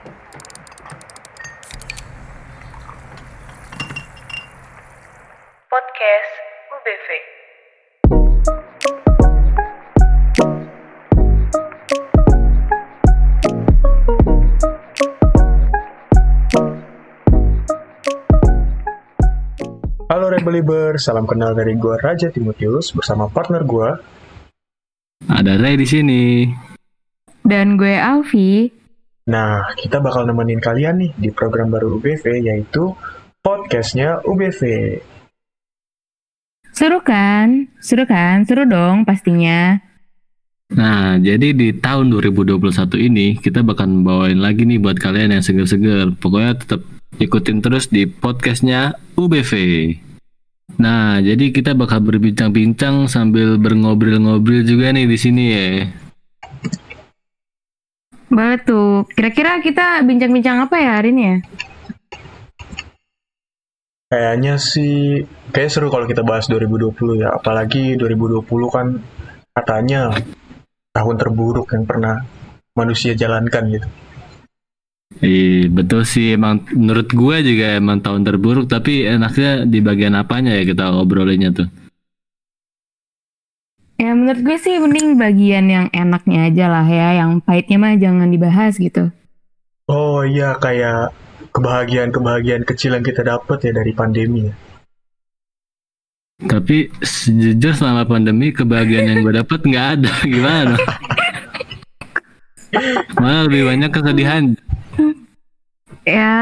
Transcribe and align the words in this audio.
Podcast 0.00 0.12
UBV. 6.72 7.08
Halo 20.08 20.32
Rebeliber, 20.32 20.96
salam 20.96 21.28
kenal 21.28 21.52
dari 21.52 21.76
gua 21.76 22.00
Raja 22.00 22.32
Timotius 22.32 22.96
bersama 22.96 23.28
partner 23.28 23.68
gua. 23.68 24.00
Ada 25.28 25.60
Ray 25.60 25.76
di 25.76 25.84
sini. 25.84 26.48
Dan 27.44 27.76
gue 27.76 28.00
Alfi. 28.00 28.79
Nah, 29.30 29.62
kita 29.78 30.02
bakal 30.02 30.26
nemenin 30.26 30.58
kalian 30.58 31.06
nih 31.06 31.10
di 31.14 31.30
program 31.30 31.70
baru 31.70 32.02
UBV 32.02 32.42
yaitu 32.42 32.98
podcastnya 33.38 34.18
UBV. 34.26 34.60
Seru 36.74 36.98
kan? 36.98 37.70
Seru 37.78 38.10
kan? 38.10 38.42
Seru 38.42 38.66
dong 38.66 39.06
pastinya. 39.06 39.78
Nah, 40.74 41.14
jadi 41.22 41.54
di 41.54 41.70
tahun 41.78 42.10
2021 42.10 42.58
ini 42.98 43.38
kita 43.38 43.62
bakal 43.62 44.02
bawain 44.02 44.42
lagi 44.42 44.66
nih 44.66 44.82
buat 44.82 44.98
kalian 44.98 45.38
yang 45.38 45.46
seger-seger. 45.46 46.10
Pokoknya 46.18 46.58
tetap 46.58 46.82
ikutin 47.22 47.62
terus 47.62 47.86
di 47.86 48.10
podcastnya 48.10 48.98
UBV. 49.14 49.52
Nah, 50.82 51.22
jadi 51.22 51.54
kita 51.54 51.78
bakal 51.78 52.02
berbincang-bincang 52.02 53.06
sambil 53.06 53.62
berngobrol-ngobrol 53.62 54.66
juga 54.66 54.90
nih 54.90 55.06
di 55.06 55.18
sini 55.18 55.44
ya. 55.54 55.70
Boleh 58.30 58.62
tuh. 58.62 59.10
Kira-kira 59.10 59.58
kita 59.58 60.06
bincang-bincang 60.06 60.70
apa 60.70 60.78
ya 60.78 61.02
hari 61.02 61.10
ini 61.10 61.22
ya? 61.26 61.36
Kayaknya 64.10 64.54
sih, 64.58 65.22
kayak 65.50 65.70
seru 65.70 65.90
kalau 65.90 66.06
kita 66.06 66.22
bahas 66.22 66.46
2020 66.46 67.26
ya. 67.26 67.34
Apalagi 67.34 67.98
2020 67.98 68.46
kan 68.70 68.86
katanya 69.50 70.14
tahun 70.94 71.16
terburuk 71.18 71.70
yang 71.74 71.84
pernah 71.86 72.22
manusia 72.74 73.18
jalankan 73.18 73.66
gitu. 73.70 73.88
Iya, 75.20 75.66
betul 75.68 76.06
sih 76.06 76.38
emang 76.38 76.62
menurut 76.70 77.10
gue 77.10 77.36
juga 77.42 77.66
emang 77.76 77.98
tahun 77.98 78.22
terburuk 78.22 78.70
tapi 78.70 79.04
enaknya 79.04 79.66
di 79.66 79.82
bagian 79.82 80.14
apanya 80.14 80.54
ya 80.54 80.62
kita 80.62 80.94
obrolinnya 80.94 81.50
tuh. 81.50 81.68
Ya 84.00 84.16
menurut 84.16 84.40
gue 84.40 84.56
sih 84.56 84.80
mending 84.80 85.20
bagian 85.20 85.68
yang 85.68 85.86
enaknya 85.92 86.48
aja 86.48 86.66
lah 86.72 86.86
ya. 86.88 87.20
Yang 87.20 87.44
pahitnya 87.44 87.76
mah 87.76 88.00
jangan 88.00 88.32
dibahas 88.32 88.80
gitu. 88.80 89.12
Oh 89.92 90.24
iya, 90.24 90.56
kayak 90.56 91.12
kebahagiaan-kebahagiaan 91.52 92.64
kecil 92.64 92.96
yang 92.96 93.04
kita 93.04 93.20
dapat 93.20 93.60
ya 93.60 93.76
dari 93.76 93.92
pandemi 93.92 94.48
ya. 94.48 94.54
Tapi 96.40 96.88
sejujur 97.04 97.76
selama 97.76 98.08
pandemi 98.08 98.48
kebahagiaan 98.56 99.12
yang 99.12 99.20
gue 99.20 99.36
dapet 99.36 99.60
nggak 99.68 99.86
ada 100.00 100.12
gimana? 100.32 100.76
Malah 103.20 103.42
lebih 103.52 103.68
banyak 103.68 103.90
kesedihan. 103.92 104.56
Ya 106.08 106.32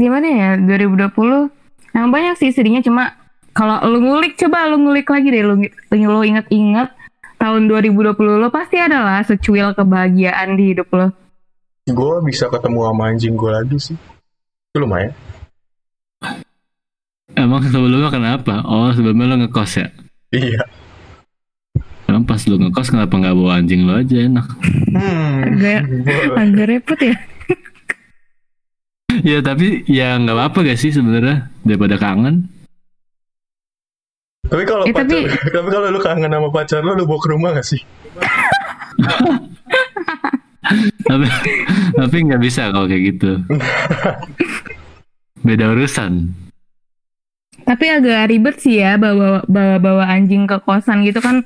gimana 0.00 0.26
ya 0.32 0.50
2020 0.64 1.52
yang 1.92 2.08
banyak 2.08 2.40
sih 2.40 2.56
sedihnya 2.56 2.80
cuma 2.80 3.12
kalau 3.56 3.80
lu 3.88 4.04
ngulik 4.04 4.36
coba 4.36 4.68
lu 4.68 4.76
ngulik 4.84 5.08
lagi 5.08 5.32
deh 5.32 5.40
lu, 5.40 5.64
lu 5.88 6.20
inget-inget 6.20 6.92
tahun 7.40 7.72
2020 7.72 8.12
lo 8.36 8.52
pasti 8.52 8.76
ada 8.76 9.00
lah 9.00 9.24
secuil 9.24 9.72
kebahagiaan 9.72 10.60
di 10.60 10.76
hidup 10.76 10.92
lo. 10.92 11.08
Gue 11.88 12.20
bisa 12.28 12.52
ketemu 12.52 12.84
sama 12.84 13.02
anjing 13.08 13.32
gue 13.32 13.48
lagi 13.48 13.76
sih. 13.80 13.96
Itu 14.68 14.84
lumayan. 14.84 15.16
Emang 17.32 17.64
sebelumnya 17.64 18.12
kenapa? 18.12 18.60
Oh 18.68 18.92
sebelumnya 18.92 19.24
lo 19.24 19.36
ngekos 19.40 19.72
ya? 19.80 19.88
Iya. 20.36 20.62
Emang 22.12 22.28
pas 22.28 22.44
lo 22.44 22.60
ngekos 22.60 22.92
kenapa 22.92 23.16
nggak 23.16 23.36
bawa 23.40 23.56
anjing 23.56 23.88
lo 23.88 23.96
aja 23.96 24.16
enak? 24.20 24.46
Hmm. 24.92 25.48
Agak 25.56 25.80
agak 26.36 26.66
repot 26.68 27.00
ya. 27.00 27.16
ya 29.32 29.38
tapi 29.40 29.80
ya 29.88 30.20
nggak 30.20 30.36
apa-apa 30.36 30.58
gak 30.60 30.80
sih 30.80 30.92
sebenarnya 30.92 31.48
daripada 31.64 31.96
kangen. 31.96 32.52
Tapi 34.46 34.62
kalau 34.62 34.84
Eh, 34.84 34.90
pacar, 34.90 35.06
tapi- 35.08 35.26
tapi 35.56 35.68
kalau 35.68 35.86
lu 35.88 35.98
kangen 35.98 36.28
sama 36.28 36.48
pacar 36.48 36.80
lu, 36.80 36.92
lu 36.92 37.04
bawa 37.04 37.18
ke 37.18 37.28
rumah 37.28 37.50
gak 37.52 37.66
sih? 37.66 37.80
tapi 41.04 41.26
tapi 41.94 42.16
nggak 42.22 42.42
bisa 42.42 42.68
kalau 42.68 42.86
kayak 42.86 43.02
gitu. 43.08 43.30
Beda 45.46 45.70
urusan. 45.70 46.34
Tapi 47.58 47.84
agak 47.88 48.28
ribet 48.28 48.56
sih 48.58 48.78
ya 48.78 48.94
bawa 48.96 49.42
bawa 49.44 49.76
bawa 49.76 50.04
anjing 50.08 50.44
ke 50.44 50.58
kosan 50.60 51.02
gitu 51.02 51.18
kan 51.18 51.42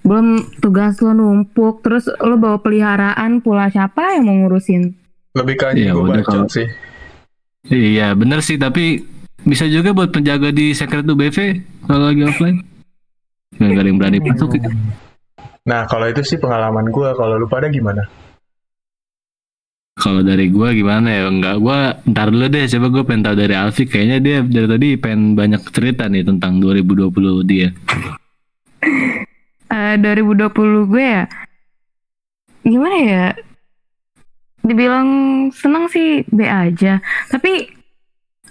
belum 0.00 0.36
tugas 0.58 1.00
lo 1.00 1.12
numpuk 1.12 1.80
terus 1.80 2.04
lo 2.14 2.36
bawa 2.36 2.56
peliharaan 2.58 3.40
pula 3.40 3.68
siapa 3.68 4.14
yang 4.14 4.28
mau 4.28 4.36
ngurusin 4.38 4.92
Lebih 5.32 5.54
ke 5.54 5.64
anjing 5.66 5.84
Iya, 5.86 5.92
gue 5.94 6.20
kalau- 6.22 6.48
sih. 6.48 6.68
Iya 7.66 8.12
bener 8.12 8.38
sih 8.38 8.54
tapi 8.54 9.00
bisa 9.44 9.64
juga 9.68 9.92
buat 9.92 10.10
penjaga 10.10 10.50
di 10.50 10.72
secret 10.72 11.04
UBV 11.04 11.38
kalau 11.86 12.10
lagi 12.10 12.22
offline. 12.24 12.58
Nggak 13.60 13.80
ada 13.80 13.88
yang 13.88 13.98
berani 14.00 14.18
masuk. 14.18 14.58
ya. 14.58 14.68
Nah, 15.64 15.88
kalau 15.88 16.10
itu 16.10 16.20
sih 16.26 16.36
pengalaman 16.36 16.90
gue. 16.90 17.08
Kalau 17.14 17.38
lu 17.38 17.46
pada 17.48 17.70
gimana? 17.70 18.04
Kalau 19.94 20.26
dari 20.26 20.50
gua 20.50 20.74
gimana 20.74 21.06
ya? 21.06 21.30
Enggak, 21.30 21.56
gua 21.62 21.94
ntar 22.02 22.34
dulu 22.34 22.50
deh. 22.50 22.66
Coba 22.66 22.86
gue 22.90 23.02
pengen 23.06 23.22
tahu 23.30 23.36
dari 23.38 23.54
Alfi. 23.54 23.86
Kayaknya 23.86 24.18
dia 24.18 24.38
dari 24.42 24.66
tadi 24.66 24.88
pengen 24.98 25.38
banyak 25.38 25.62
cerita 25.70 26.10
nih 26.10 26.26
tentang 26.26 26.58
2020 26.58 27.46
dia. 27.46 27.70
Eh 29.70 29.94
2020 30.02 30.90
gue 30.90 31.04
ya 31.04 31.24
gimana 32.64 32.96
ya 32.96 33.26
dibilang 34.64 35.08
seneng 35.52 35.84
sih 35.92 36.24
B 36.32 36.48
aja 36.48 36.96
tapi 37.28 37.68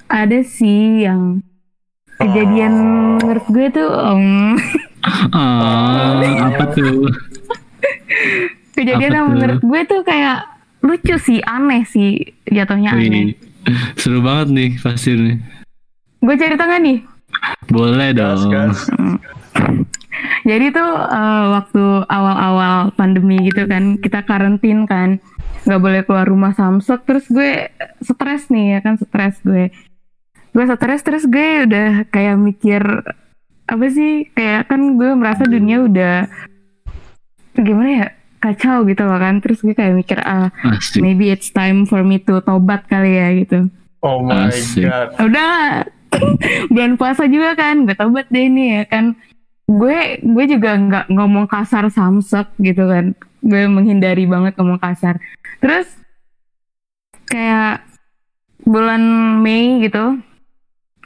ada 0.08 0.40
sih 0.42 1.04
yang 1.04 1.42
kejadian 2.16 2.74
menurut 3.18 3.46
gue 3.48 3.68
tuh 3.72 3.90
um, 3.90 4.56
Ah, 5.30 6.16
apa 6.46 6.64
tuh? 6.72 7.12
kejadian 8.74 9.04
Apa 9.06 9.18
yang 9.18 9.26
tuh? 9.26 9.34
menurut 9.34 9.60
gue 9.62 9.82
tuh 9.86 10.02
kayak 10.02 10.38
lucu 10.80 11.16
sih 11.18 11.40
aneh 11.42 11.84
sih 11.84 12.20
jatuhnya 12.46 12.94
aneh 12.94 13.32
Wih, 13.32 13.36
seru 13.94 14.20
banget 14.20 14.48
nih 14.50 14.70
pasti 14.78 15.12
nih. 15.14 15.38
gue 16.20 16.36
cerita 16.36 16.64
nggak 16.64 16.82
nih 16.82 17.00
Boleh 17.66 18.12
Gas, 18.12 18.40
dong. 18.40 18.52
gas. 18.52 18.78
Jadi 20.44 20.70
tuh 20.70 20.86
eh, 20.94 21.46
waktu 21.50 21.84
awal-awal 22.06 22.92
pandemi 22.94 23.42
gitu 23.42 23.66
kan, 23.66 23.98
kita 23.98 24.22
karantin 24.22 24.86
kan, 24.86 25.18
nggak 25.64 25.82
boleh 25.82 26.02
keluar 26.04 26.28
rumah 26.28 26.52
samsek. 26.52 27.02
Terus 27.02 27.26
gue 27.28 27.74
stres 28.00 28.48
nih 28.48 28.78
ya 28.78 28.80
kan, 28.82 28.96
stres 28.96 29.42
gue. 29.42 29.72
Gue 30.54 30.64
stres 30.64 31.02
terus 31.02 31.24
gue 31.26 31.66
udah 31.66 32.06
kayak 32.08 32.38
mikir 32.38 32.82
apa 33.66 33.86
sih? 33.90 34.30
Kayak 34.32 34.70
kan 34.70 34.96
gue 34.96 35.10
merasa 35.18 35.44
dunia 35.44 35.82
udah 35.82 36.16
gimana 37.54 37.90
ya 37.90 38.08
kacau 38.40 38.86
gitu 38.86 39.02
loh 39.04 39.18
kan. 39.18 39.42
Terus 39.42 39.60
gue 39.60 39.74
kayak 39.74 39.98
mikir 39.98 40.22
ah 40.22 40.54
Asik. 40.64 41.02
maybe 41.02 41.34
it's 41.34 41.50
time 41.50 41.84
for 41.84 42.06
me 42.06 42.22
to 42.22 42.38
tobat 42.42 42.86
kali 42.86 43.18
ya 43.18 43.34
gitu. 43.34 43.68
Oh 44.00 44.22
my 44.22 44.54
Asik. 44.54 44.86
god. 44.86 45.10
udah 45.18 45.52
bulan 46.74 46.94
puasa 46.96 47.26
juga 47.26 47.58
kan 47.58 47.90
gue 47.90 47.98
tobat 47.98 48.30
deh 48.30 48.46
nih 48.46 48.68
ya 48.70 48.84
kan 48.86 49.18
gue 49.66 50.22
gue 50.22 50.46
juga 50.46 50.76
nggak 50.76 51.06
ngomong 51.10 51.50
kasar 51.50 51.90
samsek 51.90 52.52
gitu 52.62 52.86
kan 52.86 53.18
gue 53.42 53.64
menghindari 53.66 54.28
banget 54.28 54.54
ngomong 54.60 54.78
kasar 54.78 55.18
terus 55.58 55.88
kayak 57.26 57.82
bulan 58.62 59.02
Mei 59.42 59.82
gitu 59.82 60.20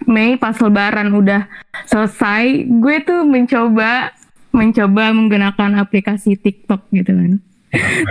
Mei 0.05 0.37
pas 0.37 0.53
lebaran 0.61 1.09
udah 1.09 1.49
selesai 1.89 2.69
gue 2.69 2.95
tuh 3.01 3.25
mencoba 3.25 4.13
mencoba 4.53 5.09
menggunakan 5.09 5.81
aplikasi 5.81 6.37
TikTok 6.37 6.85
gitu 6.93 7.11
kan. 7.11 7.33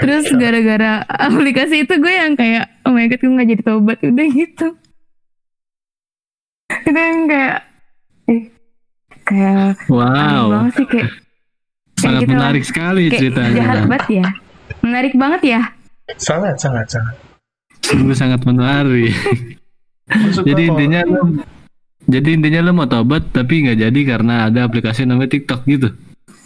Terus 0.02 0.28
gara-gara 0.34 1.06
aplikasi 1.06 1.86
itu 1.86 1.94
gue 1.96 2.12
yang 2.12 2.34
kayak 2.34 2.82
oh 2.84 2.92
my 2.92 3.06
god 3.06 3.20
gue 3.22 3.30
nggak 3.30 3.48
jadi 3.54 3.62
tobat. 3.62 3.98
Udah 4.02 4.26
gitu. 4.28 4.68
Itu 6.66 6.90
yang 6.98 7.30
kayak 7.30 7.58
eh, 8.26 8.42
kayak 9.22 9.78
Wow, 9.86 10.44
banget 10.50 10.72
sih 10.74 10.86
kayak 10.86 11.10
sangat 11.96 12.20
gitu 12.22 12.30
lah. 12.30 12.36
menarik 12.36 12.64
sekali 12.66 13.02
kayak 13.08 13.20
ceritanya. 13.22 13.54
jahat 13.56 13.78
banget 13.86 14.06
ya. 14.10 14.26
Menarik 14.82 15.14
banget 15.14 15.42
ya. 15.46 15.60
Sangat, 16.18 16.54
sangat, 16.60 16.86
sangat. 16.86 17.14
Sungguh 17.82 18.14
sangat 18.14 18.42
menarik. 18.46 19.14
Jadi 20.46 20.62
intinya 20.70 21.00
lo, 21.02 21.22
jadi 22.06 22.28
intinya 22.38 22.60
lo 22.66 22.72
mau 22.72 22.88
tobat 22.88 23.26
tapi 23.34 23.66
nggak 23.66 23.78
jadi 23.82 24.00
karena 24.06 24.34
ada 24.50 24.66
aplikasi 24.66 25.02
namanya 25.06 25.34
TikTok 25.36 25.66
gitu. 25.66 25.88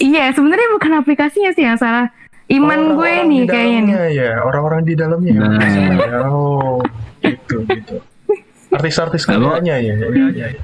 iya 0.00 0.32
sebenarnya 0.32 0.68
bukan 0.76 0.92
aplikasinya 1.00 1.52
sih 1.52 1.64
yang 1.68 1.76
salah 1.76 2.08
iman 2.50 2.96
gue 2.98 3.12
Orang-orang 3.14 3.28
nih 3.30 3.42
kayaknya 3.46 3.80
nih. 3.80 4.10
ya 4.16 4.30
orang-orang 4.42 4.80
di 4.82 4.94
dalamnya 4.96 5.32
ya. 5.32 5.40
Nah. 5.40 5.50
maksudnya. 5.60 6.18
oh 6.26 6.76
gitu 7.20 7.56
gitu 7.68 7.94
artis-artis 8.70 9.22
karyanya 9.26 9.76
ya, 9.82 9.94
ya, 9.98 10.08
ya, 10.14 10.46
ya. 10.50 10.62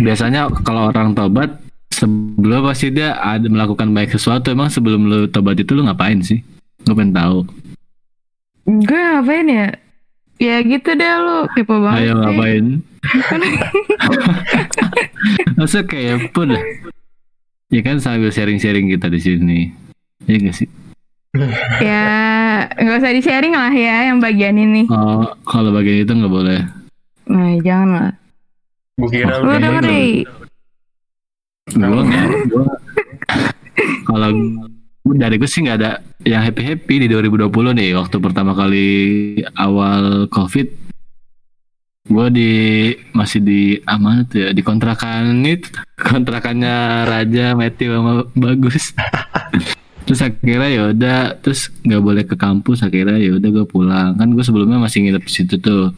Biasanya 0.00 0.48
kalau 0.64 0.88
orang 0.88 1.12
tobat 1.18 1.60
sebelum 1.90 2.66
pasti 2.66 2.94
dia 2.94 3.18
ada 3.18 3.46
melakukan 3.46 3.90
baik 3.90 4.14
sesuatu 4.14 4.50
emang 4.50 4.70
sebelum 4.70 5.06
lu 5.06 5.20
tobat 5.30 5.58
itu 5.58 5.74
lu 5.74 5.86
ngapain 5.86 6.22
sih? 6.22 6.40
Gue 6.86 6.94
pengen 6.94 7.14
tahu. 7.14 7.38
Gue 8.64 8.96
ngapain 8.98 9.46
ya? 9.50 9.66
Ya 10.42 10.58
gitu 10.66 10.90
deh 10.98 11.12
lu 11.22 11.46
kepo 11.54 11.78
banget. 11.78 12.10
Ayo 12.10 12.12
ngapain? 12.18 12.82
Masa 15.58 15.86
kayak 15.86 16.34
pun 16.34 16.52
dah. 16.52 16.62
Ya 17.70 17.80
kan 17.82 18.02
sambil 18.02 18.34
sharing-sharing 18.34 18.90
kita 18.90 19.10
di 19.10 19.20
sini. 19.22 19.60
Iya 20.26 20.50
gak 20.50 20.56
sih? 20.56 20.68
Ya 21.82 22.06
nggak 22.78 22.98
usah 23.02 23.10
di 23.10 23.22
sharing 23.22 23.54
lah 23.58 23.74
ya 23.74 24.06
yang 24.10 24.22
bagian 24.22 24.54
ini. 24.54 24.86
Oh, 24.86 25.34
kalau 25.42 25.74
bagian 25.74 26.06
itu 26.06 26.12
nggak 26.14 26.30
boleh. 26.30 26.62
Nah 27.26 27.58
jangan 27.58 27.88
lah. 27.90 28.10
gue 28.94 29.10
kira 29.10 29.42
Lu 29.42 29.58
denger 29.58 29.82
deh. 29.82 30.22
Gue 31.74 32.02
Kalau 34.06 34.30
dari 35.04 35.36
gue 35.36 35.44
sih 35.44 35.60
nggak 35.60 35.78
ada 35.84 36.00
yang 36.24 36.40
happy 36.40 36.64
happy 36.64 36.94
di 37.04 37.06
2020 37.12 37.52
nih. 37.76 37.90
Waktu 38.00 38.16
pertama 38.24 38.56
kali 38.56 38.88
awal 39.52 40.26
covid 40.32 40.80
gue 42.04 42.26
di 42.36 42.52
masih 43.16 43.40
di 43.40 43.62
amanah 43.84 44.24
tuh 44.24 44.48
ya? 44.48 44.48
Di 44.56 44.64
kontrakan 44.64 45.44
itu 45.44 45.68
kontrakannya 46.08 47.04
Raja 47.04 47.52
Matthew 47.52 47.92
sama 47.92 48.12
Bagus. 48.32 48.96
Terus 50.04 50.20
akhirnya 50.20 50.68
ya 50.68 50.82
udah 50.92 51.20
terus 51.40 51.72
nggak 51.80 52.02
boleh 52.04 52.24
ke 52.28 52.36
kampus 52.36 52.84
akhirnya 52.84 53.16
ya 53.16 53.40
udah 53.40 53.48
gue 53.48 53.64
pulang. 53.64 54.12
Kan 54.20 54.36
gue 54.36 54.44
sebelumnya 54.44 54.76
masih 54.76 55.00
nginep 55.00 55.24
di 55.24 55.32
situ 55.32 55.56
tuh. 55.56 55.96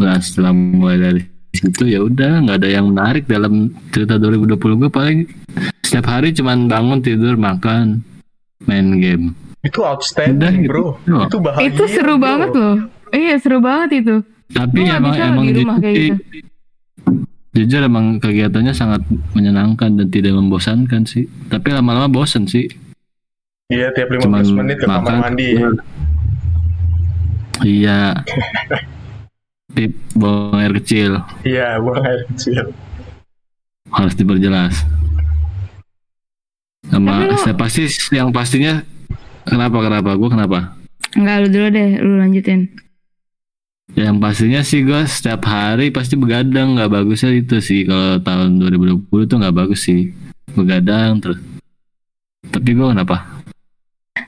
Nah 0.00 0.16
setelah 0.16 0.56
mulai 0.56 0.96
dari 0.96 1.22
situ 1.52 1.92
ya 1.92 2.00
udah 2.00 2.48
nggak 2.48 2.56
ada 2.64 2.68
yang 2.72 2.88
menarik 2.88 3.28
dalam 3.28 3.68
cerita 3.92 4.16
2020 4.16 4.56
gue 4.56 4.88
paling 4.88 5.18
setiap 5.92 6.08
hari 6.08 6.32
cuman 6.32 6.66
bangun 6.66 6.98
tidur 6.98 7.36
makan 7.36 8.00
main 8.62 8.88
game 8.96 9.36
itu 9.60 9.78
Udah, 9.78 9.94
outstanding 9.94 10.64
gitu. 10.64 10.70
bro 10.72 10.86
Oh. 11.06 11.24
itu 11.24 11.36
bahagia 11.38 11.68
Itu 11.68 11.84
seru 11.86 12.16
bro. 12.16 12.24
banget 12.24 12.50
loh. 12.52 12.76
Iya 13.12 13.34
seru 13.36 13.58
banget 13.60 13.90
itu. 14.00 14.16
tapi 14.50 14.76
nggak 14.82 14.98
emang 14.98 15.12
bisa 15.12 15.22
emang 15.26 15.44
di 15.46 15.52
rumah 15.54 15.76
jujur 15.76 15.82
kayak 15.82 15.96
gitu. 15.98 16.16
jujur 17.52 17.80
emang 17.82 18.06
kegiatannya 18.18 18.72
sangat 18.72 19.02
menyenangkan 19.32 19.90
dan 19.94 20.08
tidak 20.08 20.32
membosankan 20.32 21.04
sih 21.04 21.24
tapi 21.46 21.68
lama-lama 21.68 22.08
bosan 22.10 22.44
sih 22.44 22.68
iya 23.68 23.88
tiap 23.90 24.08
15 24.08 24.20
cuman 24.22 24.44
menit 24.58 24.76
ke 24.76 24.84
kamar 24.84 25.14
mandi 25.18 25.48
keluar. 25.54 25.72
iya 27.62 28.12
tip 29.74 29.92
buang 30.12 30.58
air 30.58 30.72
kecil 30.76 31.20
iya 31.42 31.76
buang 31.76 32.00
air 32.02 32.22
kecil 32.28 32.72
harus 33.88 34.14
diperjelas 34.14 34.84
sama 36.92 37.24
lu- 37.24 37.40
saya 37.40 37.56
pasti 37.56 37.88
yang 38.12 38.28
pastinya 38.28 38.84
kenapa 39.42 39.80
kenapa? 39.80 40.10
Gue 40.12 40.28
kenapa? 40.28 40.58
Enggak 41.12 41.36
lu 41.38 41.48
dulu 41.50 41.68
deh, 41.70 41.90
lu 41.98 42.12
lanjutin. 42.18 42.60
yang 43.92 44.16
pastinya 44.16 44.60
sih 44.60 44.80
gue 44.80 45.04
setiap 45.06 45.44
hari 45.44 45.88
pasti 45.88 46.14
begadang. 46.14 46.76
Nggak 46.76 46.92
bagusnya 46.92 47.32
itu 47.34 47.58
sih. 47.58 47.84
Kalau 47.84 48.16
tahun 48.18 48.56
2020 48.62 49.04
tuh 49.26 49.36
nggak 49.36 49.52
bagus 49.54 49.80
sih. 49.82 50.12
Begadang 50.50 51.18
terus. 51.18 51.40
Tapi 52.42 52.70
gue 52.70 52.86
kenapa? 52.86 53.24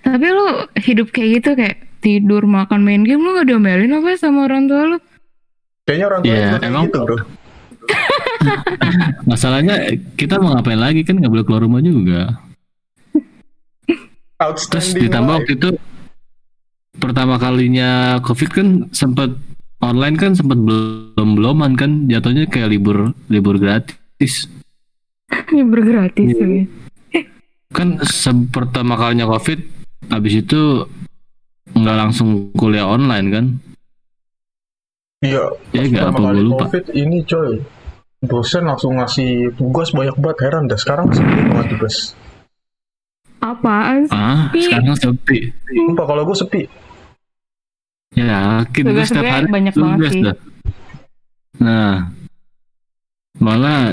Tapi 0.00 0.26
lu 0.26 0.46
hidup 0.78 1.08
kayak 1.08 1.28
gitu 1.34 1.50
kayak 1.54 1.76
tidur, 1.98 2.44
makan, 2.44 2.80
main 2.80 3.00
game 3.00 3.16
lu 3.18 3.32
gak 3.32 3.44
diomelin 3.46 3.92
apa 3.94 4.12
sama 4.14 4.44
orang 4.44 4.64
tua 4.64 4.82
lu? 4.86 4.98
kayaknya 5.84 6.06
orang 6.06 6.20
tua 6.20 6.28
Iya, 6.28 6.40
juga 6.42 6.52
kayak 6.54 6.68
emang- 6.68 6.84
gitu 6.86 6.98
bro. 7.00 7.18
Masalahnya 9.30 9.74
kita 10.14 10.36
mau 10.36 10.52
ngapain 10.52 10.76
lagi? 10.76 11.00
Kan 11.02 11.16
nggak 11.16 11.28
boleh 11.30 11.44
keluar 11.44 11.62
rumah 11.62 11.80
juga 11.80 12.36
terus 14.52 14.92
ditambah 14.92 15.30
life. 15.30 15.38
waktu 15.40 15.52
itu 15.54 15.68
pertama 16.94 17.34
kalinya 17.36 17.90
covid 18.20 18.50
kan 18.50 18.68
sempat 18.90 19.30
online 19.80 20.16
kan 20.16 20.32
sempat 20.32 20.56
belum 20.56 21.28
beloman 21.34 21.74
kan 21.74 22.06
jatuhnya 22.06 22.46
kayak 22.46 22.70
libur 22.70 23.12
libur 23.28 23.58
gratis 23.58 24.46
Iya. 25.50 25.64
tuh 26.32 26.46
ya. 26.46 26.64
kan 27.70 27.88
se- 28.00 28.48
pertama 28.48 28.94
kalinya 28.94 29.26
covid 29.26 29.58
habis 30.06 30.38
itu 30.38 30.86
nggak 31.74 31.96
langsung 31.98 32.28
kuliah 32.54 32.86
online 32.86 33.26
kan 33.28 33.44
iya 35.20 35.42
ya 35.72 35.82
nggak 35.82 36.04
pertama 36.06 36.14
apa 36.14 36.28
kali 36.30 36.38
gue 36.38 36.46
lupa 36.46 36.64
covid 36.68 36.84
ini 36.92 37.18
coy 37.24 37.50
dosen 38.22 38.62
langsung 38.64 38.96
ngasih 38.96 39.52
tugas 39.58 39.90
banyak 39.90 40.16
banget 40.16 40.38
heran 40.44 40.64
dah 40.64 40.78
sekarang 40.78 41.10
masih 41.10 41.24
banget 41.50 41.66
tugas 41.76 41.96
Apaan 43.44 44.08
sih? 44.08 44.16
ah 44.16 44.48
Sepi. 44.48 44.60
sekarang 44.64 44.96
sepi 44.96 45.38
Sumpah 45.68 46.04
kalau 46.08 46.22
gue 46.24 46.36
sepi 46.36 46.62
ya 48.14 48.24
yakin 48.64 48.82
gue 48.88 49.04
setiap 49.04 49.26
hari 49.26 49.46
banyak 49.50 49.74
banget 49.74 50.10
sih. 50.10 50.22
dah. 50.24 50.36
nah 51.58 52.08
malah 53.36 53.92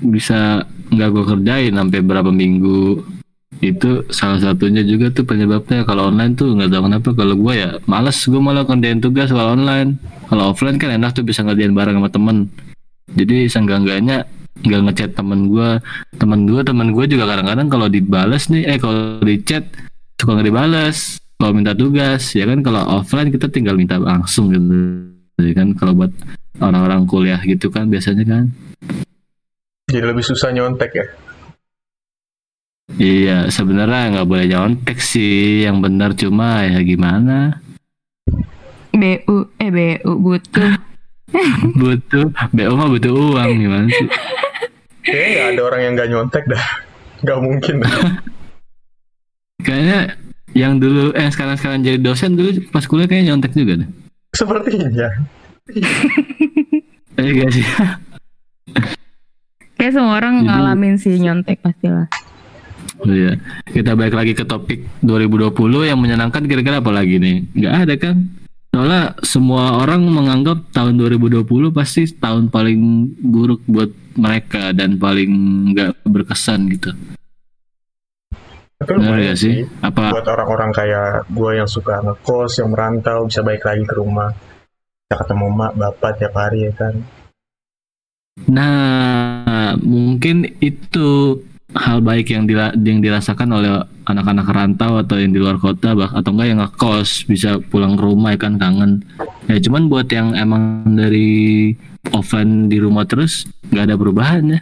bisa 0.00 0.64
nggak 0.90 1.08
gue 1.12 1.24
kerjain 1.28 1.72
sampai 1.76 2.00
berapa 2.00 2.32
minggu 2.32 3.04
itu 3.60 4.08
salah 4.08 4.40
satunya 4.40 4.80
juga 4.80 5.12
tuh 5.12 5.28
penyebabnya 5.28 5.84
kalau 5.84 6.08
online 6.08 6.32
tuh 6.32 6.56
nggak 6.56 6.72
tahu 6.72 6.82
kenapa 6.88 7.08
kalau 7.12 7.34
gue 7.36 7.52
ya 7.52 7.68
males 7.84 8.16
gue 8.16 8.40
malah 8.40 8.64
kerjain 8.64 8.98
tugas 8.98 9.28
kalau 9.28 9.52
online 9.52 10.00
kalau 10.32 10.50
offline 10.50 10.80
kan 10.80 10.96
enak 10.96 11.12
tuh 11.12 11.20
bisa 11.22 11.44
ngerjain 11.44 11.76
bareng 11.76 12.00
sama 12.00 12.08
temen 12.08 12.36
jadi 13.12 13.44
seenggak-enggaknya 13.52 14.24
nggak 14.60 14.80
ngechat 14.90 15.10
temen 15.16 15.48
gue 15.48 15.68
temen 16.20 16.40
gue 16.44 16.60
temen 16.60 16.88
gue 16.92 17.04
juga 17.08 17.24
kadang-kadang 17.30 17.68
kalau 17.72 17.86
dibales 17.88 18.50
nih 18.52 18.66
eh 18.66 18.78
kalau 18.82 19.22
di 19.24 19.40
chat 19.40 19.64
suka 20.20 20.36
nggak 20.36 20.48
dibales 20.52 21.16
kalau 21.40 21.52
minta 21.56 21.72
tugas 21.72 22.36
ya 22.36 22.44
kan 22.44 22.60
kalau 22.60 22.82
offline 23.00 23.32
kita 23.32 23.48
tinggal 23.48 23.78
minta 23.78 23.96
langsung 23.96 24.52
gitu 24.52 25.08
Jadi 25.40 25.56
kan 25.56 25.72
kalau 25.72 25.96
buat 25.96 26.12
orang-orang 26.60 27.08
kuliah 27.08 27.40
gitu 27.40 27.72
kan 27.72 27.88
biasanya 27.88 28.28
kan 28.28 28.44
jadi 29.88 30.04
lebih 30.12 30.24
susah 30.26 30.52
nyontek 30.52 30.92
ya 30.92 31.06
Iya, 32.98 33.46
sebenarnya 33.54 34.18
nggak 34.18 34.28
boleh 34.28 34.46
nyontek 34.50 34.98
sih. 34.98 35.62
Yang 35.62 35.76
benar 35.78 36.10
cuma 36.18 36.66
ya 36.66 36.82
gimana? 36.82 37.62
BU, 38.90 39.36
eh 39.62 39.70
BU 39.70 40.12
butuh. 40.18 40.74
Butuh, 41.78 42.26
BO 42.50 42.74
mah 42.74 42.90
butuh 42.90 43.14
uang 43.14 43.50
gimana 43.54 43.86
sih? 43.86 44.08
kayaknya 45.02 45.40
ada 45.50 45.60
orang 45.62 45.80
yang 45.82 45.92
nggak 45.94 46.10
nyontek 46.10 46.44
dah 46.46 46.64
nggak 47.22 47.38
mungkin. 47.38 47.74
Kayaknya 49.60 50.16
yang 50.56 50.80
dulu, 50.80 51.12
eh 51.12 51.28
sekarang 51.28 51.54
sekarang 51.54 51.84
jadi 51.84 52.00
dosen 52.00 52.32
dulu 52.32 52.48
pas 52.72 52.82
kuliah 52.82 53.04
kayaknya 53.04 53.36
nyontek 53.36 53.52
juga 53.52 53.84
deh. 53.84 53.88
sepertinya 54.32 54.88
Eh 57.20 57.28
gak 57.36 57.50
sih? 57.52 57.66
Kayak 59.76 59.92
semua 59.92 60.16
orang 60.16 60.40
Jadi- 60.40 60.46
ngalamin 60.48 60.94
sih 60.96 61.14
nyontek 61.20 61.60
pastilah. 61.60 62.08
Oh 63.00 63.12
iya. 63.12 63.36
Kita 63.64 63.92
balik 63.92 64.16
lagi 64.16 64.32
ke 64.32 64.44
topik 64.44 64.84
2020 65.00 65.52
yang 65.84 66.00
menyenangkan 66.00 66.44
kira-kira 66.44 66.80
apa 66.80 66.88
lagi 66.88 67.16
nih? 67.16 67.36
Nggak 67.52 67.74
ada 67.76 67.94
kan? 67.96 68.16
Soalnya 68.70 69.18
semua 69.26 69.82
orang 69.82 70.06
menganggap 70.06 70.70
tahun 70.70 70.94
2020 70.94 71.42
pasti 71.74 72.06
tahun 72.06 72.54
paling 72.54 72.78
buruk 73.18 73.66
buat 73.66 73.90
mereka 74.14 74.70
dan 74.70 74.94
paling 74.94 75.30
nggak 75.74 76.06
berkesan 76.06 76.70
gitu. 76.70 76.94
tapi 78.80 78.96
Benar 78.96 79.12
lumayan 79.12 79.28
ya 79.28 79.34
sih? 79.36 79.54
Apa 79.82 80.14
buat 80.14 80.24
orang-orang 80.24 80.70
kayak 80.72 81.28
gue 81.28 81.50
yang 81.58 81.68
suka 81.68 82.00
ngekos 82.00 82.62
yang 82.62 82.70
merantau 82.72 83.26
bisa 83.26 83.42
balik 83.42 83.66
lagi 83.66 83.84
ke 83.84 83.94
rumah 83.98 84.32
bisa 85.04 85.14
ketemu 85.20 85.46
mak 85.50 85.72
bapak 85.76 86.10
tiap 86.16 86.34
hari 86.38 86.70
ya 86.70 86.72
kan 86.78 86.94
Nah, 88.48 89.76
mungkin 89.82 90.48
itu 90.62 91.36
hal 91.76 92.02
baik 92.02 92.34
yang 92.34 92.44
dila- 92.50 92.74
yang 92.74 92.98
dirasakan 92.98 93.48
oleh 93.54 93.70
anak-anak 94.06 94.46
rantau 94.50 94.98
atau 94.98 95.16
yang 95.20 95.30
di 95.30 95.38
luar 95.38 95.56
kota 95.62 95.94
bah 95.94 96.10
atau 96.10 96.34
enggak 96.34 96.48
yang 96.50 96.60
ngekos 96.66 97.30
bisa 97.30 97.62
pulang 97.70 97.94
ke 97.94 98.02
rumah 98.02 98.34
ya 98.34 98.38
kan 98.42 98.58
kangen. 98.58 99.06
Ya 99.46 99.56
cuman 99.62 99.86
buat 99.86 100.10
yang 100.10 100.34
emang 100.34 100.82
dari 100.98 101.70
offline 102.10 102.66
di 102.66 102.82
rumah 102.82 103.06
terus 103.06 103.46
nggak 103.70 103.86
ada 103.86 103.94
perubahan 103.94 104.58
ya. 104.58 104.60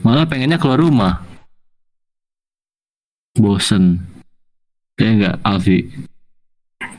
Malah 0.00 0.24
pengennya 0.24 0.56
keluar 0.56 0.80
rumah. 0.80 1.20
Bosen. 3.36 4.00
Kayak 4.96 5.12
enggak 5.12 5.36
Alfi. 5.44 5.78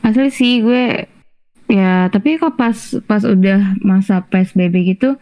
Asli 0.04 0.28
sih 0.30 0.60
gue 0.60 1.08
ya 1.64 2.12
tapi 2.12 2.36
kok 2.36 2.60
pas 2.60 2.76
pas 3.08 3.24
udah 3.24 3.80
masa 3.80 4.20
PSBB 4.20 4.94
gitu 4.94 5.16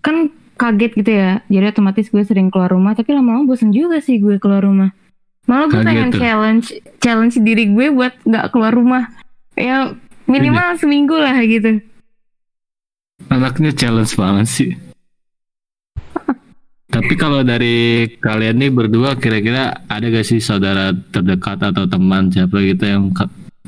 kan 0.00 0.32
kaget 0.64 0.92
gitu 0.96 1.10
ya. 1.12 1.30
Jadi 1.52 1.64
otomatis 1.68 2.08
gue 2.08 2.22
sering 2.24 2.48
keluar 2.48 2.72
rumah 2.72 2.96
tapi 2.96 3.12
lama-lama 3.12 3.44
bosen 3.44 3.68
juga 3.70 4.00
sih 4.00 4.16
gue 4.16 4.40
keluar 4.40 4.64
rumah. 4.64 4.96
Malah 5.44 5.68
gue 5.68 5.80
Kaget 5.84 5.88
pengen 5.88 6.08
tuh. 6.08 6.20
challenge 6.24 6.66
challenge 7.04 7.36
diri 7.44 7.68
gue 7.68 7.92
buat 7.92 8.16
nggak 8.24 8.48
keluar 8.48 8.72
rumah. 8.72 9.04
Ya 9.54 9.92
minimal 10.24 10.80
seminggu 10.80 11.16
lah 11.20 11.36
gitu. 11.44 11.84
Anaknya 13.28 13.76
challenge 13.76 14.16
banget 14.16 14.48
sih. 14.48 14.70
Tapi 16.94 17.14
kalau 17.20 17.44
dari 17.44 18.06
kalian 18.18 18.56
nih 18.56 18.70
berdua 18.72 19.18
kira-kira 19.20 19.84
ada 19.90 20.06
gak 20.08 20.26
sih 20.26 20.38
saudara 20.38 20.94
terdekat 21.10 21.58
atau 21.58 21.84
teman 21.90 22.30
siapa 22.30 22.54
gitu 22.62 22.84
yang 22.86 23.10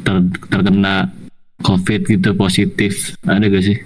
ter- 0.03 0.31
terkena 0.47 1.11
COVID 1.63 2.07
gitu 2.07 2.31
positif? 2.39 3.19
Ada 3.27 3.51
gak 3.51 3.65
sih? 3.67 3.79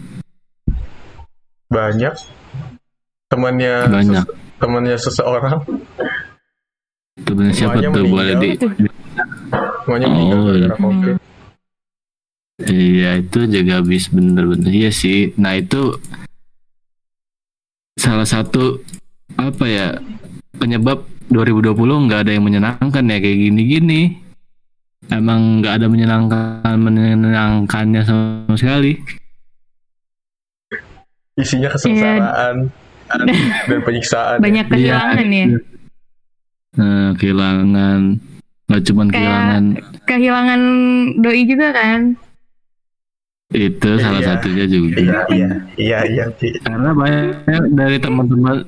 Banyak 1.70 2.14
temannya 3.30 3.74
Banyak. 3.86 4.24
ses- 4.26 4.36
temannya 4.58 4.96
seseorang. 4.98 5.58
Temen 7.20 7.52
siapa 7.52 7.78
Semuanya 7.78 7.94
tuh? 7.94 8.04
Boleh 8.06 8.34
di 8.34 8.48
semuanya 9.84 10.06
Oh, 10.08 10.50
iya. 10.50 10.68
covid. 10.74 11.16
Iya 12.60 13.10
itu 13.18 13.40
juga 13.46 13.76
bis 13.80 14.08
bener-bener. 14.08 14.68
Iya 14.68 14.90
sih. 14.90 15.32
Nah 15.36 15.54
itu 15.54 15.96
Salah 17.94 18.24
satu 18.24 18.80
Apa 19.32 19.64
ya 19.64 19.86
Penyebab 20.52 21.04
2020 21.28 21.76
nggak 22.04 22.20
ada 22.24 22.32
yang 22.32 22.42
menyenangkan 22.42 23.04
ya 23.04 23.16
Kayak 23.16 23.38
gini-gini. 23.38 24.00
Emang 25.06 25.60
nggak 25.60 25.80
ada 25.80 25.86
menyenangkan 25.86 26.74
Menyenangkannya 26.74 28.02
sama 28.02 28.56
sekali. 28.56 28.96
Isinya 31.34 31.68
kesengsaraan 31.70 32.68
dan 33.68 33.80
penyiksaan. 33.82 34.38
Banyak 34.38 34.66
kehilangan 34.68 35.26
ya. 35.28 35.46
Nah, 36.72 37.10
kehilangan 37.14 38.00
Nggak 38.64 38.82
Kayak- 38.86 39.10
kehilangan 39.10 39.64
Kehilangan 40.06 40.60
doi 41.18 41.42
juga 41.42 41.68
kan. 41.70 42.00
Itu 43.50 43.90
salah 43.98 44.22
Iya. 44.22 44.28
satunya 44.30 44.64
juga 44.64 44.94
Iya 44.94 45.20
iya 45.26 45.48
iya 45.74 45.98
iya. 46.06 46.24
Pi. 46.30 46.54
karena 46.60 46.94
banyak 46.94 47.34
dari 47.74 47.98
teman-teman 47.98 48.62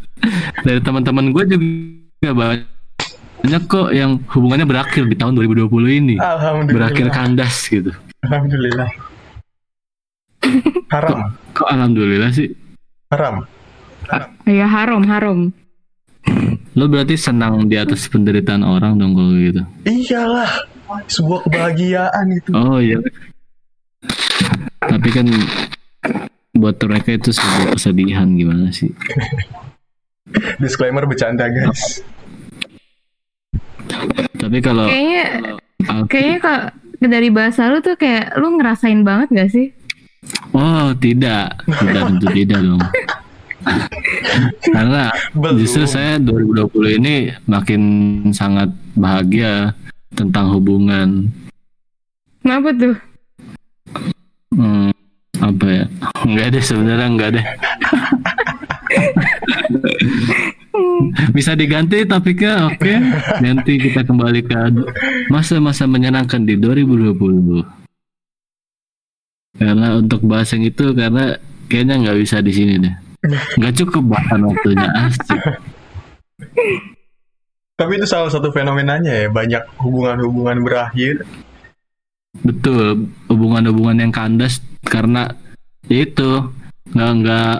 dari 0.66 0.78
teman-teman 0.78 1.34
gue 1.34 1.44
juga 1.50 2.30
banyak 2.30 3.62
kok 3.66 3.90
yang 3.90 4.22
hubungannya 4.30 4.62
berakhir 4.64 5.02
di 5.04 5.18
tahun 5.18 5.34
2020 5.34 5.66
ini 5.90 6.14
Alhamdulillah. 6.14 6.70
berakhir 6.70 7.06
kandas 7.10 7.66
gitu 7.66 7.90
Alhamdulillah. 8.22 8.86
Haram, 10.90 11.34
kok 11.50 11.66
alhamdulillah 11.66 12.30
sih 12.30 12.54
haram. 13.10 13.42
Ya 14.44 14.66
haram 14.66 15.02
haram. 15.04 15.38
lo 16.70 16.86
berarti 16.86 17.14
senang 17.14 17.66
di 17.66 17.74
atas 17.74 18.06
penderitaan 18.06 18.60
orang 18.60 18.94
dong 18.94 19.12
kalau 19.12 19.34
gitu 19.34 19.62
Iyalah, 19.82 20.52
sebuah 21.06 21.40
kebahagiaan 21.42 22.26
itu. 22.30 22.50
oh 22.52 22.78
iya 22.78 23.00
tapi 24.78 25.08
kan 25.08 25.26
buat 26.52 26.76
mereka 26.78 27.14
itu 27.14 27.30
sebuah 27.30 27.74
kesedihan 27.74 28.28
gimana 28.30 28.70
sih 28.70 28.92
Disclaimer 30.62 31.04
bercanda 31.04 31.48
guys. 31.48 32.04
tapi 34.36 34.58
kalau 34.60 34.86
Kayaknya 34.86 35.24
Alfi- 35.82 36.08
kayaknya 36.08 36.36
kok 36.38 36.60
dari 37.02 37.28
bahasa 37.30 37.66
lu 37.66 37.80
tuh 37.80 37.96
kayak 37.96 38.36
lu 38.36 38.54
ngerasain 38.54 39.00
banget 39.00 39.28
gak 39.32 39.50
sih? 39.50 39.66
oh 40.52 40.92
tidak 40.94 41.56
tidak 41.66 42.02
tentu 42.06 42.26
tidak 42.30 42.60
dong 42.60 42.82
karena 44.74 45.10
Belum. 45.36 45.62
Justru 45.62 45.86
saya 45.86 46.18
2020 46.18 46.98
ini 46.98 47.30
makin 47.46 47.82
sangat 48.34 48.70
bahagia 48.98 49.74
tentang 50.14 50.50
hubungan. 50.50 51.30
Kenapa 52.42 52.72
tuh? 52.74 52.96
Hmm, 54.56 54.90
apa 55.38 55.66
ya? 55.68 55.84
Enggak 56.26 56.46
deh 56.56 56.64
sebenarnya 56.64 57.06
enggak 57.06 57.30
deh. 57.38 57.46
Bisa 61.34 61.54
diganti 61.54 62.04
topiknya, 62.06 62.66
oke? 62.70 62.94
Nanti 63.42 63.78
kita 63.78 64.02
kembali 64.06 64.40
ke 64.46 64.54
masa-masa 65.30 65.86
menyenangkan 65.86 66.42
di 66.42 66.58
2020. 66.58 67.64
Karena 69.60 69.98
untuk 69.98 70.24
bahas 70.24 70.48
yang 70.54 70.64
itu 70.64 70.94
karena 70.94 71.36
kayaknya 71.68 71.94
nggak 72.06 72.18
bisa 72.22 72.40
di 72.40 72.52
sini 72.54 72.74
deh. 72.80 73.09
Nggak 73.28 73.74
cukup 73.84 74.16
bahkan 74.16 74.40
waktunya 74.48 74.88
asik. 75.08 75.40
Tapi 77.76 77.92
itu 77.96 78.06
salah 78.08 78.28
satu 78.28 78.52
fenomenanya 78.52 79.24
ya, 79.24 79.28
banyak 79.32 79.62
hubungan-hubungan 79.80 80.60
berakhir. 80.64 81.24
Betul, 82.44 83.08
hubungan-hubungan 83.28 84.04
yang 84.04 84.12
kandas 84.12 84.60
karena 84.84 85.32
ya 85.88 86.04
itu 86.04 86.52
nggak 86.92 87.12
nggak 87.24 87.54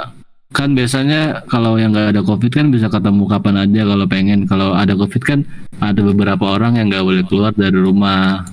kan 0.51 0.75
biasanya 0.75 1.47
kalau 1.47 1.79
yang 1.79 1.95
nggak 1.95 2.13
ada 2.17 2.23
covid 2.27 2.51
kan 2.51 2.69
bisa 2.69 2.91
ketemu 2.91 3.25
kapan 3.29 3.65
aja 3.65 3.83
kalau 3.85 4.07
pengen. 4.09 4.41
Kalau 4.45 4.77
ada 4.77 4.93
covid 4.97 5.23
kan 5.25 5.41
ada 5.81 6.01
beberapa 6.05 6.57
orang 6.57 6.77
yang 6.77 6.93
nggak 6.93 7.05
boleh 7.05 7.25
keluar 7.25 7.53
dari 7.57 7.81
rumah. 7.81 8.45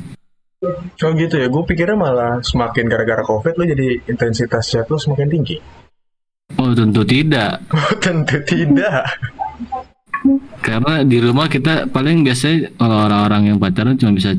Oh 1.04 1.12
gitu 1.14 1.38
ya, 1.38 1.48
gue 1.52 1.64
pikirnya 1.70 1.94
malah 2.00 2.42
semakin 2.42 2.90
gara-gara 2.90 3.22
covid 3.22 3.54
lo 3.60 3.64
jadi 3.68 4.02
intensitas 4.10 4.66
chat 4.66 4.90
lo 4.90 4.98
semakin 4.98 5.30
tinggi. 5.30 5.58
Oh 6.56 6.72
tentu 6.72 7.04
tidak, 7.04 7.60
Oh 7.70 7.92
tentu 8.04 8.40
tidak. 8.42 9.04
karena 10.60 11.04
di 11.04 11.20
rumah 11.20 11.48
kita 11.48 11.88
paling 11.88 12.24
biasanya 12.24 12.72
kalau 12.76 12.98
orang-orang 13.04 13.42
yang 13.46 13.58
pacaran 13.58 13.96
cuma 13.96 14.16
bisa 14.16 14.32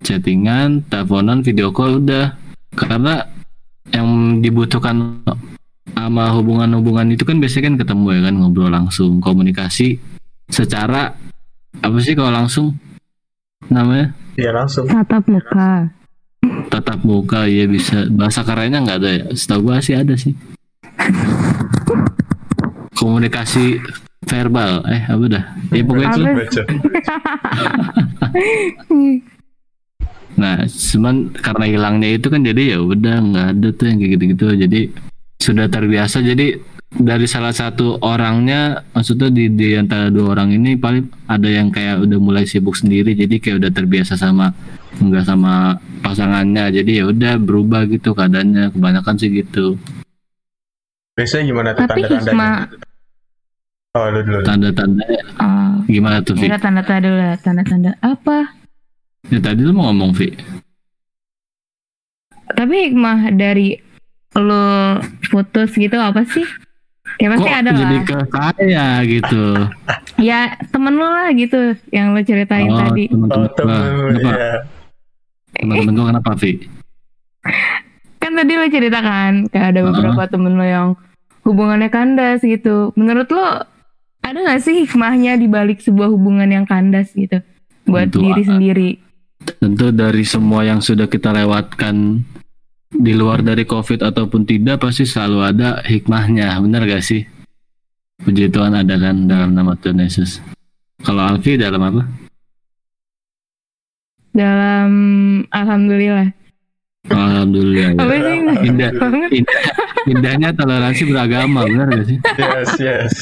chattingan, 0.00 0.86
teleponan, 0.86 1.42
video 1.42 1.70
call 1.70 1.98
udah. 1.98 2.34
Karena 2.70 3.26
yang 3.90 4.08
dibutuhkan 4.38 5.18
sama 5.88 6.30
hubungan-hubungan 6.30 7.10
itu 7.10 7.22
kan 7.22 7.38
biasanya 7.38 7.64
kan 7.66 7.76
ketemu 7.76 8.06
ya 8.08 8.20
kan 8.22 8.34
ngobrol 8.36 8.70
langsung, 8.70 9.18
komunikasi 9.18 9.98
secara 10.46 11.12
apa 11.78 11.96
sih 11.98 12.14
kalau 12.14 12.32
langsung 12.32 12.66
namanya 13.68 14.14
Iya 14.34 14.54
langsung. 14.54 14.86
Tatap 14.86 15.26
muka. 15.26 15.90
tatap 16.70 17.00
muka 17.02 17.40
ya 17.44 17.66
bisa 17.66 18.06
bahasa 18.08 18.46
kerennya 18.46 18.78
nggak 18.80 18.98
ada 19.02 19.10
ya 19.10 19.24
setahu 19.34 19.68
gua 19.68 19.82
sih 19.82 19.98
ada 19.98 20.14
sih 20.14 20.32
komunikasi 22.98 23.78
verbal 24.26 24.82
eh 24.90 25.02
apa 25.06 25.24
dah 25.30 25.44
ya 25.70 25.82
pokoknya 25.86 26.08
itu. 26.44 26.62
Nah, 30.38 30.62
cuman 30.70 31.34
karena 31.34 31.64
hilangnya 31.66 32.08
itu 32.14 32.30
kan 32.30 32.40
jadi 32.46 32.62
ya 32.74 32.78
udah 32.78 33.16
nggak 33.18 33.46
ada 33.58 33.68
tuh 33.74 33.84
yang 33.90 33.98
kayak 33.98 34.10
gitu-gitu. 34.16 34.46
Jadi 34.54 34.80
sudah 35.42 35.66
terbiasa. 35.66 36.22
Jadi 36.22 36.46
dari 36.88 37.26
salah 37.26 37.50
satu 37.50 37.98
orangnya, 38.00 38.86
maksudnya 38.94 39.34
di, 39.34 39.50
di 39.50 39.74
antara 39.74 40.08
dua 40.14 40.38
orang 40.38 40.54
ini 40.54 40.78
paling 40.78 41.10
ada 41.26 41.50
yang 41.50 41.74
kayak 41.74 42.06
udah 42.06 42.18
mulai 42.22 42.46
sibuk 42.46 42.78
sendiri. 42.78 43.18
Jadi 43.18 43.42
kayak 43.42 43.66
udah 43.66 43.70
terbiasa 43.74 44.14
sama 44.14 44.54
nggak 45.02 45.26
sama 45.26 45.74
pasangannya. 46.06 46.70
Jadi 46.70 47.02
ya 47.02 47.04
udah 47.10 47.34
berubah 47.42 47.90
gitu 47.90 48.14
keadaannya. 48.14 48.70
Kebanyakan 48.78 49.14
sih 49.18 49.42
gitu. 49.42 49.74
Biasanya 51.18 51.44
gimana 51.50 51.68
tuh 51.74 51.82
Tapi 51.90 52.00
tanda-tandanya? 52.06 52.30
hikmah 52.30 52.86
Oh 53.96 54.06
lu 54.14 54.20
dulu. 54.22 54.40
Tanda-tanda 54.44 55.02
oh, 55.42 55.72
gimana 55.88 56.16
tuh, 56.22 56.36
Vi? 56.36 56.46
tanda-tanda 56.46 57.00
dulu 57.02 57.16
lah, 57.18 57.34
tanda-tanda 57.40 57.90
apa? 58.04 58.38
Ya, 59.32 59.40
tadi 59.42 59.64
lu 59.64 59.72
mau 59.74 59.90
ngomong, 59.90 60.12
Vi. 60.14 60.28
Tapi 62.52 62.74
hikmah 62.88 63.32
dari 63.34 63.80
lo 64.36 65.00
putus 65.32 65.72
gitu 65.74 65.96
apa 65.96 66.22
sih? 66.28 66.44
Ya 67.18 67.32
pasti 67.32 67.48
Kok 67.48 67.58
ada 67.64 67.70
jadi 67.74 67.96
lah. 67.98 68.04
ke 68.04 68.18
saya 68.30 68.86
gitu? 69.08 69.44
Ya 70.18 70.58
temen 70.74 70.98
lo 70.98 71.06
lah 71.06 71.30
gitu 71.30 71.78
yang 71.94 72.10
lo 72.10 72.18
ceritain 72.26 72.66
oh, 72.74 72.78
tadi. 72.78 73.06
teman-teman 73.06 73.38
Oh 73.38 73.46
gua. 73.46 73.54
temen 73.54 73.80
lu 73.94 74.18
Kenapa? 74.18 74.34
ya. 74.34 74.54
Teman-teman 75.54 75.92
gua 75.94 76.06
kenapa, 76.10 76.30
Vi? 76.42 76.52
Kan 78.18 78.32
tadi 78.34 78.52
lo 78.58 78.66
ceritakan 78.66 79.30
kayak 79.46 79.66
ada 79.74 79.80
beberapa 79.86 80.22
temen 80.26 80.58
lo 80.58 80.66
yang 80.66 80.88
hubungannya 81.48 81.88
kandas 81.88 82.44
gitu. 82.44 82.92
Menurut 82.92 83.32
lo 83.32 83.64
ada 84.20 84.38
gak 84.44 84.60
sih 84.60 84.84
hikmahnya 84.84 85.40
di 85.40 85.48
balik 85.48 85.80
sebuah 85.80 86.12
hubungan 86.12 86.44
yang 86.52 86.68
kandas 86.68 87.16
gitu? 87.16 87.40
Buat 87.88 88.12
Tentu 88.12 88.20
diri 88.20 88.42
ada. 88.44 88.50
sendiri. 88.52 88.90
Tentu 89.56 89.86
dari 89.88 90.24
semua 90.28 90.60
yang 90.68 90.84
sudah 90.84 91.08
kita 91.08 91.32
lewatkan 91.32 92.20
di 92.92 93.12
luar 93.16 93.40
dari 93.40 93.64
COVID 93.64 94.04
ataupun 94.04 94.44
tidak 94.44 94.84
pasti 94.84 95.08
selalu 95.08 95.38
ada 95.40 95.80
hikmahnya, 95.88 96.52
benar 96.60 96.84
gak 96.84 97.00
sih? 97.00 97.24
Puji 98.20 98.52
Tuhan 98.52 98.76
ada 98.76 98.98
kan 99.00 99.24
dalam 99.24 99.56
nama 99.56 99.72
Tuhan 99.78 100.04
Yesus. 100.04 100.42
Kalau 101.00 101.22
Alfi 101.24 101.56
dalam 101.56 101.80
apa? 101.80 102.02
Dalam 104.34 104.90
Alhamdulillah. 105.48 106.28
Alhamdulillah. 107.08 107.94
ya. 107.94 108.02
Apa 108.02 108.14
sih? 108.20 108.36
Indah, 108.68 108.90
indah, 109.32 109.56
indahnya 110.08 110.50
toleransi 110.56 111.02
beragama, 111.08 111.68
benar 111.68 111.86
gak 111.92 112.06
sih? 112.08 112.18
Yes 112.40 112.70
yes. 112.80 113.12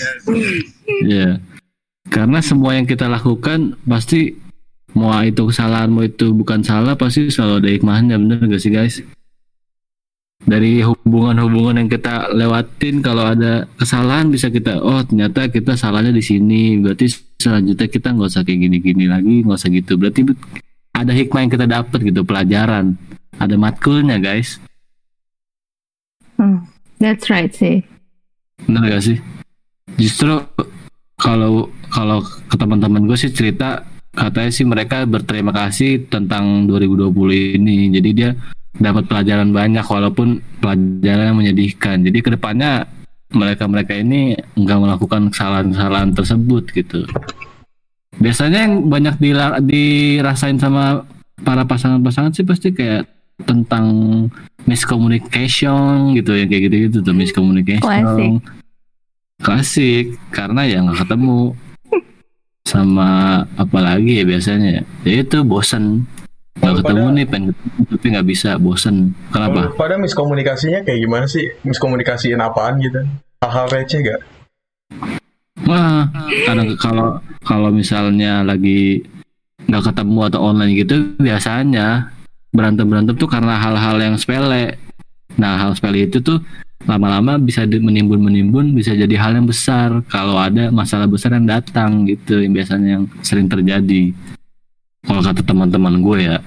Iya. 1.05 1.31
Karena 2.07 2.39
semua 2.39 2.79
yang 2.79 2.87
kita 2.87 3.11
lakukan 3.11 3.75
pasti 3.83 4.39
mau 4.95 5.13
itu 5.21 5.43
kesalahan 5.51 5.93
mau 5.93 6.07
itu 6.07 6.33
bukan 6.33 6.65
salah 6.65 6.97
pasti 6.97 7.29
selalu 7.29 7.55
ada 7.61 7.69
hikmahnya 7.75 8.17
bener 8.17 8.39
gak 8.47 8.63
sih 8.63 8.73
guys? 8.73 9.03
Dari 10.47 10.79
hubungan-hubungan 10.87 11.83
yang 11.83 11.91
kita 11.91 12.31
lewatin 12.31 13.03
kalau 13.03 13.35
ada 13.35 13.67
kesalahan 13.75 14.31
bisa 14.31 14.47
kita 14.47 14.79
oh 14.79 15.03
ternyata 15.03 15.51
kita 15.51 15.75
salahnya 15.75 16.15
di 16.15 16.23
sini 16.23 16.79
berarti 16.79 17.11
selanjutnya 17.41 17.89
kita 17.91 18.15
nggak 18.15 18.31
usah 18.31 18.43
kayak 18.47 18.71
gini-gini 18.71 19.11
lagi 19.11 19.43
nggak 19.43 19.59
usah 19.59 19.73
gitu 19.75 19.99
berarti 19.99 20.23
ada 20.95 21.11
hikmah 21.11 21.41
yang 21.43 21.53
kita 21.53 21.67
dapat 21.67 21.99
gitu 21.99 22.23
pelajaran 22.23 22.95
ada 23.43 23.55
matkulnya 23.59 24.23
guys 24.23 24.63
Hmm, 26.37 26.69
that's 27.01 27.29
right 27.29 27.53
sih. 27.53 27.85
bener 28.65 28.97
gak 28.97 29.05
sih? 29.05 29.19
Justru 30.01 30.43
kalau 31.17 31.71
kalau 31.93 32.21
ke 32.25 32.57
teman-teman 32.57 33.09
gue 33.09 33.17
sih 33.17 33.33
cerita 33.33 33.85
katanya 34.17 34.51
sih 34.53 34.65
mereka 34.65 35.05
berterima 35.05 35.53
kasih 35.53 36.09
tentang 36.09 36.69
2020 36.69 37.57
ini. 37.61 37.93
Jadi 37.93 38.11
dia 38.17 38.31
dapat 38.77 39.09
pelajaran 39.09 39.53
banyak 39.53 39.85
walaupun 39.85 40.41
pelajaran 40.61 41.33
yang 41.33 41.39
menyedihkan. 41.39 42.05
Jadi 42.05 42.19
ke 42.21 42.31
depannya 42.37 42.85
mereka-mereka 43.33 43.93
ini 43.97 44.37
nggak 44.57 44.79
melakukan 44.81 45.33
kesalahan-kesalahan 45.33 46.13
tersebut 46.15 46.65
gitu. 46.73 47.05
Biasanya 48.17 48.69
yang 48.69 48.89
banyak 48.89 49.21
dirasain 49.69 50.57
sama 50.57 51.05
para 51.45 51.69
pasangan-pasangan 51.69 52.33
sih 52.33 52.47
pasti 52.49 52.73
kayak 52.73 53.05
tentang 53.45 53.87
miscommunication 54.65 56.15
gitu 56.15 56.33
ya 56.33 56.49
kayak 56.49 56.63
gitu-gitu 56.69 56.99
tuh 57.01 57.13
miscommunication 57.13 57.85
Klasik. 57.85 58.33
klasik 59.37 60.05
karena 60.33 60.65
ya 60.65 60.81
nggak 60.81 61.05
ketemu 61.05 61.53
sama 62.65 63.09
apa 63.55 63.79
lagi 63.79 64.19
ya 64.19 64.25
biasanya 64.25 64.83
ya 65.05 65.13
itu 65.23 65.39
bosen 65.45 66.09
nggak 66.57 66.81
ketemu 66.81 67.05
pada- 67.05 67.15
nih 67.15 67.27
pengen 67.29 67.49
ketemu, 67.53 67.81
tapi 67.93 68.07
nggak 68.11 68.27
bisa 68.27 68.51
bosen 68.57 68.97
kenapa 69.29 69.71
pada 69.77 70.01
miskomunikasinya 70.01 70.81
kayak 70.83 71.01
gimana 71.05 71.27
sih? 71.29 71.53
Miskomunikasiin 71.63 72.41
apaan 72.41 72.81
gitu? 72.81 73.05
Hal-hal 73.45 73.67
receh 73.69 74.01
gak? 74.01 74.21
wah 75.63 76.09
kadang 76.47 76.73
kalau 76.79 77.09
kalau 77.43 77.69
misalnya 77.69 78.41
lagi 78.41 79.03
nggak 79.67 79.85
ketemu 79.85 80.19
atau 80.25 80.41
online 80.47 80.73
gitu 80.75 80.97
biasanya 81.19 82.09
berantem 82.57 82.89
berantem 82.89 83.15
tuh 83.15 83.29
karena 83.29 83.61
hal-hal 83.61 83.97
yang 84.01 84.17
sepele 84.17 84.81
nah 85.37 85.61
hal 85.61 85.77
sepele 85.77 86.09
itu 86.09 86.25
tuh 86.25 86.41
lama-lama 86.89 87.37
bisa 87.37 87.69
menimbun 87.69 88.21
menimbun 88.25 88.73
bisa 88.73 88.97
jadi 88.97 89.13
hal 89.21 89.37
yang 89.37 89.45
besar 89.45 90.01
kalau 90.09 90.41
ada 90.41 90.73
masalah 90.73 91.05
besar 91.05 91.37
yang 91.37 91.45
datang 91.45 92.09
gitu 92.09 92.41
yang 92.41 92.57
biasanya 92.57 92.89
yang 93.01 93.05
sering 93.21 93.51
terjadi 93.51 94.17
kalau 95.07 95.21
kata 95.23 95.43
teman-teman 95.47 96.03
gue 96.03 96.19
ya 96.25 96.39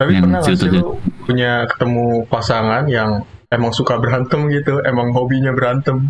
Tapi 0.00 0.18
Yang 0.18 0.22
pernah 0.24 0.40
gak 0.40 0.56
sih 0.56 0.68
lu 0.70 0.80
punya 1.22 1.52
ketemu 1.70 2.06
pasangan 2.26 2.84
yang 2.90 3.22
emang 3.52 3.70
suka 3.70 4.00
berantem 4.00 4.48
gitu? 4.48 4.80
Emang 4.82 5.12
hobinya 5.12 5.52
berantem? 5.52 6.08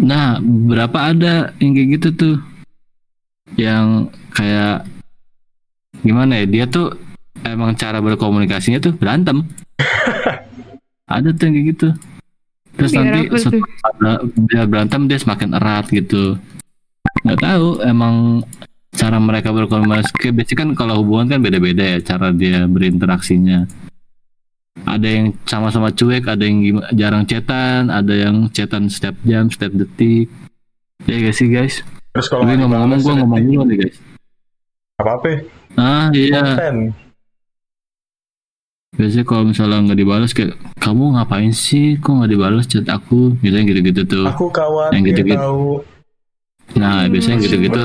Nah, 0.00 0.40
berapa 0.42 1.12
ada 1.12 1.52
yang 1.60 1.72
kayak 1.76 1.88
gitu 2.00 2.08
tuh? 2.16 2.36
Yang 3.54 4.10
kayak 4.32 4.88
gimana 6.02 6.42
ya? 6.42 6.46
Dia 6.48 6.64
tuh 6.66 6.96
emang 7.44 7.76
cara 7.76 7.98
berkomunikasinya 8.00 8.80
tuh 8.80 8.96
berantem. 8.96 9.44
ada 11.16 11.28
tuh 11.34 11.46
kayak 11.50 11.64
gitu. 11.76 11.88
Terus 12.76 12.92
Biar 12.92 13.00
nanti 13.02 13.20
apa 13.28 13.36
setelah 13.40 14.16
dia 14.52 14.62
berantem 14.68 15.00
dia 15.08 15.18
semakin 15.18 15.50
erat 15.56 15.86
gitu. 15.88 16.36
Nggak 17.24 17.40
tahu 17.40 17.68
emang 17.84 18.44
cara 18.92 19.16
mereka 19.20 19.52
berkomunikasi. 19.52 20.32
Biasanya 20.32 20.58
kan 20.60 20.68
kalau 20.76 21.00
hubungan 21.00 21.36
kan 21.36 21.40
beda-beda 21.40 21.96
ya 21.96 21.98
cara 22.04 22.32
dia 22.32 22.68
berinteraksinya. 22.68 23.64
Ada 24.84 25.08
yang 25.08 25.26
sama-sama 25.48 25.88
cuek, 25.88 26.28
ada 26.28 26.44
yang 26.44 26.84
jarang 26.92 27.24
chatan, 27.24 27.88
ada 27.88 28.12
yang 28.12 28.52
chatan 28.52 28.92
setiap 28.92 29.16
jam, 29.24 29.48
setiap 29.48 29.72
detik. 29.72 30.28
Ya 31.08 31.16
gak 31.16 31.36
sih 31.36 31.48
guys? 31.48 31.80
Terus 32.12 32.28
kalau 32.28 32.44
ngomong-ngomong 32.44 33.00
gue 33.00 33.14
ngomong 33.24 33.40
dulu 33.40 33.62
nih 33.72 33.76
guys. 33.84 33.96
apa-apa? 34.96 35.28
Ah 35.76 36.08
iya, 36.16 36.40
Konten. 36.40 36.76
Biasanya 38.96 39.24
kalau 39.28 39.44
misalnya 39.48 39.78
nggak 39.84 40.00
dibalas 40.00 40.32
kayak 40.32 40.56
kamu 40.80 41.16
ngapain 41.16 41.52
sih? 41.52 42.00
Kok 42.00 42.12
nggak 42.24 42.32
dibalas 42.32 42.64
chat 42.66 42.88
aku? 42.88 43.36
Biasanya 43.40 43.64
gitu-gitu 43.70 44.02
tuh. 44.08 44.26
Aku 44.28 44.48
khawatir 44.50 44.96
Yang 44.96 45.04
gitu-gitu. 45.12 45.40
tahu. 45.40 45.68
Nah 46.76 47.06
biasanya 47.06 47.38
gitu-gitu, 47.46 47.82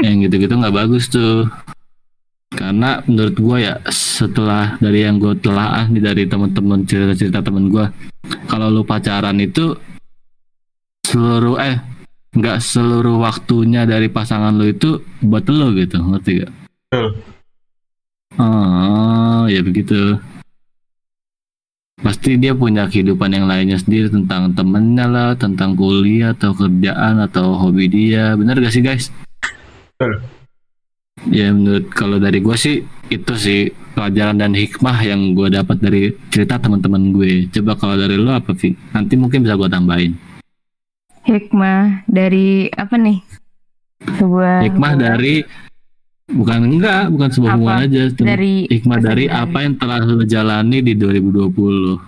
yang 0.00 0.16
gitu-gitu 0.24 0.54
nggak 0.56 0.74
bagus 0.74 1.12
tuh. 1.12 1.46
Karena 2.54 3.02
menurut 3.10 3.34
gue 3.34 3.56
ya 3.66 3.74
setelah 3.90 4.78
dari 4.78 5.02
yang 5.02 5.18
gue 5.18 5.34
telaah 5.42 5.90
nih 5.90 6.02
dari 6.02 6.22
teman-teman 6.30 6.86
cerita-cerita 6.86 7.42
temen 7.42 7.66
gue, 7.66 7.86
kalau 8.46 8.70
lu 8.70 8.86
pacaran 8.86 9.34
itu 9.42 9.74
seluruh 11.02 11.58
eh 11.58 11.82
nggak 12.34 12.58
seluruh 12.62 13.18
waktunya 13.22 13.86
dari 13.86 14.06
pasangan 14.06 14.54
lu 14.54 14.70
itu 14.70 15.02
buat 15.22 15.46
lo 15.50 15.74
gitu, 15.74 15.98
ngerti 15.98 16.30
gak? 16.46 16.52
Betul. 16.90 17.33
Oh, 18.38 19.46
ya 19.46 19.60
begitu. 19.62 20.18
Pasti 22.02 22.36
dia 22.36 22.52
punya 22.52 22.84
kehidupan 22.90 23.32
yang 23.32 23.46
lainnya 23.48 23.80
sendiri 23.80 24.10
tentang 24.10 24.52
temennya 24.52 25.06
lah, 25.08 25.30
tentang 25.38 25.72
kuliah 25.78 26.34
atau 26.34 26.52
kerjaan 26.52 27.22
atau 27.22 27.56
hobi 27.56 27.86
dia. 27.88 28.34
Bener 28.34 28.60
gak 28.60 28.74
sih 28.74 28.82
guys? 28.84 29.08
Betul. 29.96 30.20
Ya 31.32 31.48
menurut 31.54 31.88
kalau 31.94 32.20
dari 32.20 32.44
gue 32.44 32.56
sih 32.58 32.84
itu 33.08 33.32
sih 33.38 33.72
pelajaran 33.96 34.36
dan 34.36 34.52
hikmah 34.52 34.98
yang 35.00 35.32
gue 35.32 35.48
dapat 35.48 35.80
dari 35.80 36.12
cerita 36.28 36.60
teman-teman 36.60 37.14
gue. 37.14 37.48
Coba 37.48 37.78
kalau 37.78 37.96
dari 37.96 38.20
lo 38.20 38.34
apa 38.34 38.52
Vi? 38.52 38.76
Nanti 38.92 39.14
mungkin 39.16 39.46
bisa 39.46 39.56
gue 39.56 39.70
tambahin. 39.70 40.12
Hikmah 41.24 42.04
dari 42.04 42.68
apa 42.74 43.00
nih? 43.00 43.24
Sebuah 44.04 44.68
Hikmah 44.68 44.92
dari 45.00 45.40
bukan 46.28 46.60
enggak, 46.72 47.12
bukan 47.12 47.28
sebuah 47.28 47.52
Apa? 47.52 47.58
hubungan 47.60 47.84
aja. 47.84 48.02
Tem- 48.12 48.26
dari 48.28 48.54
hikmah 48.68 48.98
dari 49.00 49.24
apa 49.28 49.58
yang 49.60 49.74
telah 49.76 50.00
lo 50.00 50.24
jalani 50.24 50.78
di 50.80 50.92
2020. 50.96 52.00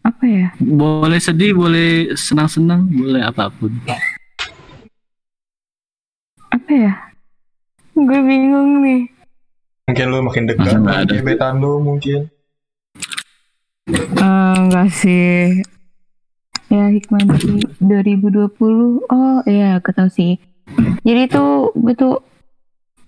apa 0.00 0.24
ya? 0.24 0.48
Boleh 0.56 1.20
sedih, 1.20 1.52
boleh 1.52 2.16
senang-senang, 2.16 2.88
boleh 2.88 3.20
apa 3.20 3.52
pun. 3.52 3.68
Apa 6.50 6.70
ya? 6.72 6.92
Gue 7.92 8.20
bingung 8.24 8.80
nih. 8.80 9.12
Mungkin 9.86 10.06
lu 10.08 10.18
makin 10.24 10.44
dekat 10.48 10.72
sama 10.72 11.04
gebetan 11.04 11.60
lu 11.60 11.84
mungkin. 11.84 12.32
Eh, 13.92 14.54
enggak 14.56 14.88
sih. 14.88 15.60
Ya 16.70 16.88
hikmah 16.88 17.20
dari 17.28 17.60
2020. 17.76 19.04
Oh 19.04 19.38
iya, 19.44 19.76
aku 19.76 19.92
tahu 19.92 20.08
sih. 20.08 20.40
Jadi 21.02 21.28
tuh 21.28 21.74
gue 21.76 21.92
tuh 21.92 22.22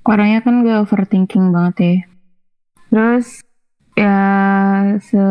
orangnya 0.07 0.41
kan 0.43 0.67
gue 0.67 0.75
overthinking 0.83 1.51
banget 1.55 1.77
ya. 1.79 1.97
Terus 2.93 3.27
ya 3.93 4.19
se 5.05 5.25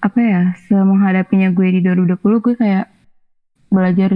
apa 0.00 0.18
ya 0.20 0.42
se 0.68 0.74
menghadapinya 0.76 1.52
gue 1.52 1.68
di 1.76 1.80
2020 1.84 2.44
gue 2.44 2.54
kayak 2.56 2.86
belajar 3.72 4.10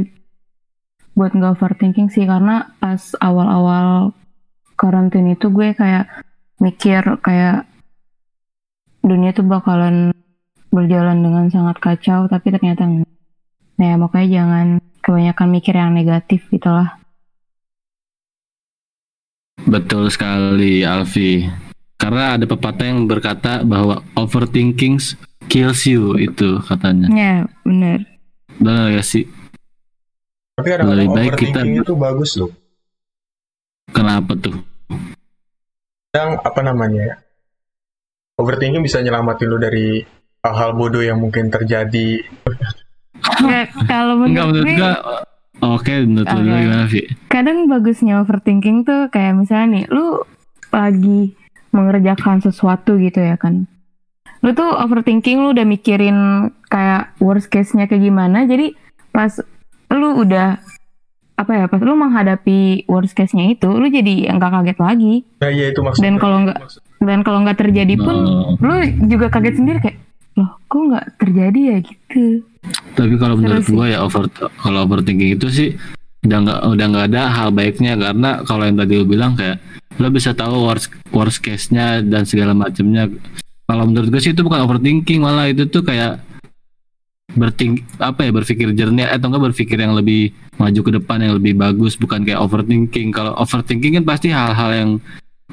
buat 1.14 1.30
nggak 1.30 1.54
overthinking 1.54 2.10
sih 2.10 2.26
karena 2.26 2.74
pas 2.82 3.14
awal-awal 3.22 4.12
karantina 4.74 5.38
itu 5.38 5.46
gue 5.52 5.72
kayak 5.78 6.10
mikir 6.58 7.02
kayak 7.22 7.70
dunia 9.04 9.30
tuh 9.36 9.46
bakalan 9.46 10.10
berjalan 10.74 11.22
dengan 11.22 11.46
sangat 11.52 11.78
kacau 11.78 12.26
tapi 12.26 12.50
ternyata. 12.50 12.88
Nah 13.78 13.86
ya, 13.86 13.94
makanya 13.94 14.28
jangan 14.30 14.66
kebanyakan 15.04 15.48
mikir 15.52 15.74
yang 15.76 15.94
negatif 15.94 16.48
gitu 16.50 16.66
lah. 16.72 16.98
Betul 19.64 20.08
sekali, 20.08 20.82
Alfi. 20.82 21.44
Karena 21.96 22.36
ada 22.36 22.44
pepatah 22.44 22.84
yang 22.84 23.06
berkata 23.06 23.64
bahwa 23.64 24.04
overthinking 24.12 25.00
kills 25.46 25.84
you 25.84 26.16
itu 26.16 26.60
katanya. 26.60 27.08
Ya 27.08 27.34
bener. 27.62 28.04
Benar 28.56 28.92
gak 28.92 29.06
sih? 29.06 29.24
Tapi 30.54 30.68
kadang-kadang 30.68 31.00
Lebih 31.00 31.08
baik 31.10 31.32
kita- 31.34 31.64
overthinking 31.64 31.82
itu 31.82 31.94
bagus 31.96 32.30
loh. 32.36 32.52
Kenapa 33.88 34.32
tuh? 34.36 34.56
Kadang 36.10 36.38
apa 36.38 36.60
namanya 36.60 37.00
ya? 37.02 37.16
Overthinking 38.36 38.82
bisa 38.82 39.00
nyelamatin 39.00 39.46
lu 39.46 39.56
dari 39.56 40.02
hal-hal 40.42 40.74
bodoh 40.74 41.00
yang 41.00 41.18
mungkin 41.18 41.48
terjadi. 41.48 42.20
Nggak, 43.40 43.64
kalau 43.86 44.20
Enggak 44.20 44.44
menurut 44.44 44.66
menurut 44.66 44.76
gue 44.76 44.92
Oke, 45.66 45.94
menurut 46.00 46.26
lu 46.26 46.36
Oke. 46.36 46.44
gimana, 46.44 46.84
Vi? 46.84 47.02
kadang 47.26 47.58
bagusnya 47.64 48.18
overthinking 48.18 48.82
tuh 48.82 49.08
kayak 49.08 49.34
misalnya 49.34 49.66
nih 49.74 49.84
lu 49.88 50.20
lagi 50.68 51.32
mengerjakan 51.70 52.38
sesuatu 52.38 52.94
gitu 52.96 53.18
ya 53.18 53.34
kan. 53.34 53.66
Lu 54.40 54.52
tuh 54.52 54.68
overthinking 54.68 55.38
lu 55.38 55.50
udah 55.50 55.64
mikirin 55.64 56.16
kayak 56.64 57.16
worst 57.18 57.48
case-nya 57.48 57.84
kayak 57.84 58.04
gimana 58.04 58.44
jadi 58.44 58.76
pas 59.08 59.40
lu 59.88 60.18
udah 60.18 60.58
apa 61.34 61.52
ya 61.52 61.64
pas 61.64 61.78
lu 61.78 61.94
menghadapi 61.94 62.58
worst 62.84 63.12
case-nya 63.12 63.48
itu 63.48 63.66
lu 63.66 63.86
jadi 63.86 64.30
nggak 64.30 64.52
kaget 64.52 64.78
lagi 64.78 65.14
Nah 65.36 65.48
iya 65.48 65.66
itu 65.68 65.80
maksudnya. 65.80 66.04
dan 66.04 66.14
kalau 66.16 66.36
nggak 66.40 66.58
dan 67.00 67.20
kalau 67.20 67.38
nggak 67.40 67.58
terjadi 67.58 67.94
pun 67.96 68.16
Oh. 68.16 68.54
lu 68.56 68.74
juga 69.06 69.26
kaget 69.28 69.54
sendiri 69.56 69.78
kayak 69.80 69.98
loh 70.34 70.50
kok 70.64 70.80
nggak 70.84 71.06
terjadi 71.16 71.60
ya 71.64 71.76
gitu 71.80 72.22
Tapi 72.94 73.14
kalau 73.18 73.34
menurut 73.36 73.66
gua 73.66 73.86
ya 73.90 73.98
over 74.06 74.30
kalau 74.62 74.86
overthinking 74.86 75.34
itu 75.34 75.46
sih 75.50 75.68
udah 76.24 76.38
nggak 76.40 76.60
udah 76.72 76.86
nggak 76.88 77.06
ada 77.12 77.22
hal 77.30 77.48
baiknya. 77.50 77.98
Karena 77.98 78.40
kalau 78.46 78.64
yang 78.64 78.78
tadi 78.78 78.92
lu 78.96 79.06
bilang 79.06 79.34
kayak 79.34 79.60
lo 79.98 80.10
bisa 80.10 80.34
tahu 80.34 80.66
worst 80.66 80.90
worst 81.10 81.38
case-nya 81.42 82.02
dan 82.02 82.26
segala 82.26 82.54
macamnya. 82.54 83.10
Kalau 83.64 83.84
menurut 83.88 84.08
gue 84.12 84.20
sih 84.20 84.36
itu 84.36 84.44
bukan 84.44 84.62
overthinking 84.68 85.24
malah 85.24 85.48
itu 85.48 85.64
tuh 85.66 85.80
kayak 85.80 86.20
berting 87.34 87.80
apa 87.98 88.28
ya 88.28 88.30
berpikir 88.30 88.68
jernih 88.76 89.08
atau 89.08 89.32
enggak 89.32 89.50
berpikir 89.50 89.80
yang 89.80 89.96
lebih 89.96 90.30
maju 90.60 90.80
ke 90.84 90.90
depan 91.00 91.18
yang 91.24 91.34
lebih 91.38 91.54
bagus. 91.58 91.98
Bukan 91.98 92.22
kayak 92.22 92.40
overthinking. 92.44 93.10
Kalau 93.10 93.34
overthinking 93.40 94.02
kan 94.02 94.04
pasti 94.06 94.28
hal-hal 94.30 94.70
yang 94.70 94.90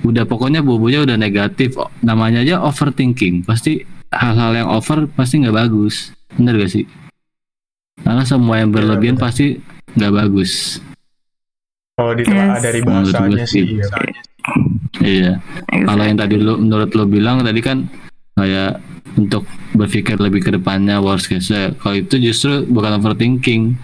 udah 0.06 0.24
pokoknya 0.30 0.62
bobonya 0.62 1.04
udah 1.08 1.18
negatif. 1.18 1.74
Namanya 2.06 2.46
aja 2.46 2.62
overthinking. 2.62 3.48
Pasti 3.48 3.82
hal-hal 4.12 4.52
yang 4.54 4.68
over 4.70 5.08
pasti 5.10 5.42
nggak 5.42 5.56
bagus. 5.56 6.12
Bener 6.36 6.56
gak 6.56 6.72
sih 6.72 6.86
karena 7.98 8.24
semua 8.24 8.56
yang 8.58 8.72
berlebihan 8.72 9.16
benar. 9.16 9.26
pasti 9.28 9.60
nggak 9.94 10.14
bagus 10.14 10.80
Kalau 11.94 12.14
ditelaah 12.16 12.58
Yes. 12.58 12.64
dari 12.64 12.80
bahasanya 12.82 13.46
sih. 13.46 13.62
sih. 13.62 13.66
iya. 13.78 13.88
iya 15.02 15.34
kalau 15.84 16.04
yang 16.04 16.18
tadi 16.18 16.36
lu 16.36 16.58
menurut 16.58 16.90
lo 16.92 17.04
bilang 17.06 17.42
tadi 17.42 17.60
kan 17.60 17.86
kayak 18.34 18.80
untuk 19.12 19.44
berpikir 19.74 20.16
lebih 20.16 20.40
ke 20.42 20.52
depannya 20.52 20.98
worst 20.98 21.28
case 21.28 21.52
kalau 21.78 21.96
itu 21.96 22.16
justru 22.18 22.64
bukan 22.66 22.98
overthinking 22.98 23.76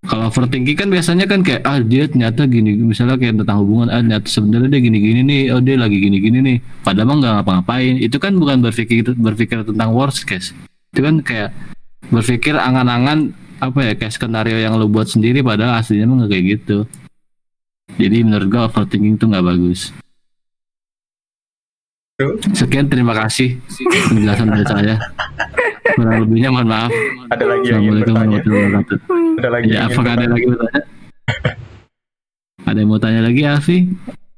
kalau 0.00 0.28
overthinking 0.28 0.76
kan 0.76 0.88
biasanya 0.88 1.24
kan 1.24 1.40
kayak 1.40 1.64
ah 1.64 1.76
dia 1.76 2.04
ternyata 2.06 2.44
gini 2.44 2.76
misalnya 2.76 3.16
kayak 3.16 3.36
tentang 3.36 3.64
hubungan 3.64 3.88
ah 3.88 3.98
ternyata 3.98 4.28
sebenarnya 4.28 4.68
dia 4.70 4.80
gini-gini 4.80 5.20
nih 5.24 5.42
oh 5.50 5.60
dia 5.60 5.76
lagi 5.76 5.96
gini-gini 5.96 6.38
nih 6.40 6.56
padahal 6.80 7.08
mah 7.08 7.16
nggak 7.18 7.32
ngapa-ngapain 7.40 7.94
itu 7.98 8.16
kan 8.16 8.32
bukan 8.36 8.56
berpikir 8.60 9.04
berpikir 9.12 9.64
tentang 9.64 9.90
worst 9.90 10.24
case 10.24 10.52
itu 10.92 11.00
kan 11.00 11.20
kayak 11.20 11.50
berpikir 12.08 12.56
angan-angan 12.56 13.36
apa 13.60 13.78
ya 13.84 13.92
kayak 13.92 14.16
skenario 14.16 14.56
yang 14.56 14.80
lo 14.80 14.88
buat 14.88 15.04
sendiri 15.04 15.44
padahal 15.44 15.84
aslinya 15.84 16.08
mah 16.08 16.24
nggak 16.24 16.30
kayak 16.32 16.44
gitu. 16.56 16.78
Jadi 18.00 18.16
menurut 18.24 18.46
gua 18.48 18.62
overthinking 18.70 19.20
tuh 19.20 19.28
nggak 19.28 19.44
bagus. 19.44 19.92
Sekian 22.56 22.88
terima 22.88 23.16
kasih 23.16 23.60
penjelasan 24.12 24.48
dari 24.52 24.66
saya. 24.68 24.94
Kurang 25.96 26.24
lebihnya 26.24 26.48
mohon 26.52 26.68
maaf. 26.68 26.92
Ada 27.32 27.44
lagi 27.44 27.66
yang 27.72 27.80
ingin 27.84 28.04
Assalamualaikum 28.04 28.12
bertanya. 28.14 28.20
warahmatullahi 28.20 28.64
wabarakatuh. 28.64 28.98
Ada 29.40 29.48
lagi 29.48 29.66
ya 29.66 29.72
yang 29.72 29.80
ingin 29.80 29.92
apakah 29.92 30.12
ada 30.12 30.26
lagi 30.28 30.46
bertanya 30.48 30.82
ada 32.70 32.78
yang 32.78 32.90
mau 32.92 33.00
tanya 33.02 33.20
lagi 33.26 33.42
Alfi? 33.42 33.78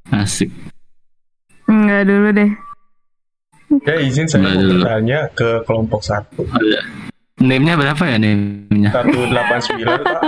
Asik. 0.09 0.51
Enggak 1.69 2.03
dulu 2.09 2.29
deh. 2.33 2.51
Ya 3.89 3.95
izin 4.01 4.27
saya 4.29 4.53
mau 4.53 4.57
bertanya 4.57 5.19
ke 5.37 5.49
kelompok 5.69 6.01
satu. 6.01 6.45
Oh, 6.45 6.63
ya. 6.65 6.81
Name-nya 7.43 7.75
berapa 7.75 8.03
ya 8.07 8.17
name-nya? 8.23 8.91
189 8.95 9.83
Pak. 9.83 10.23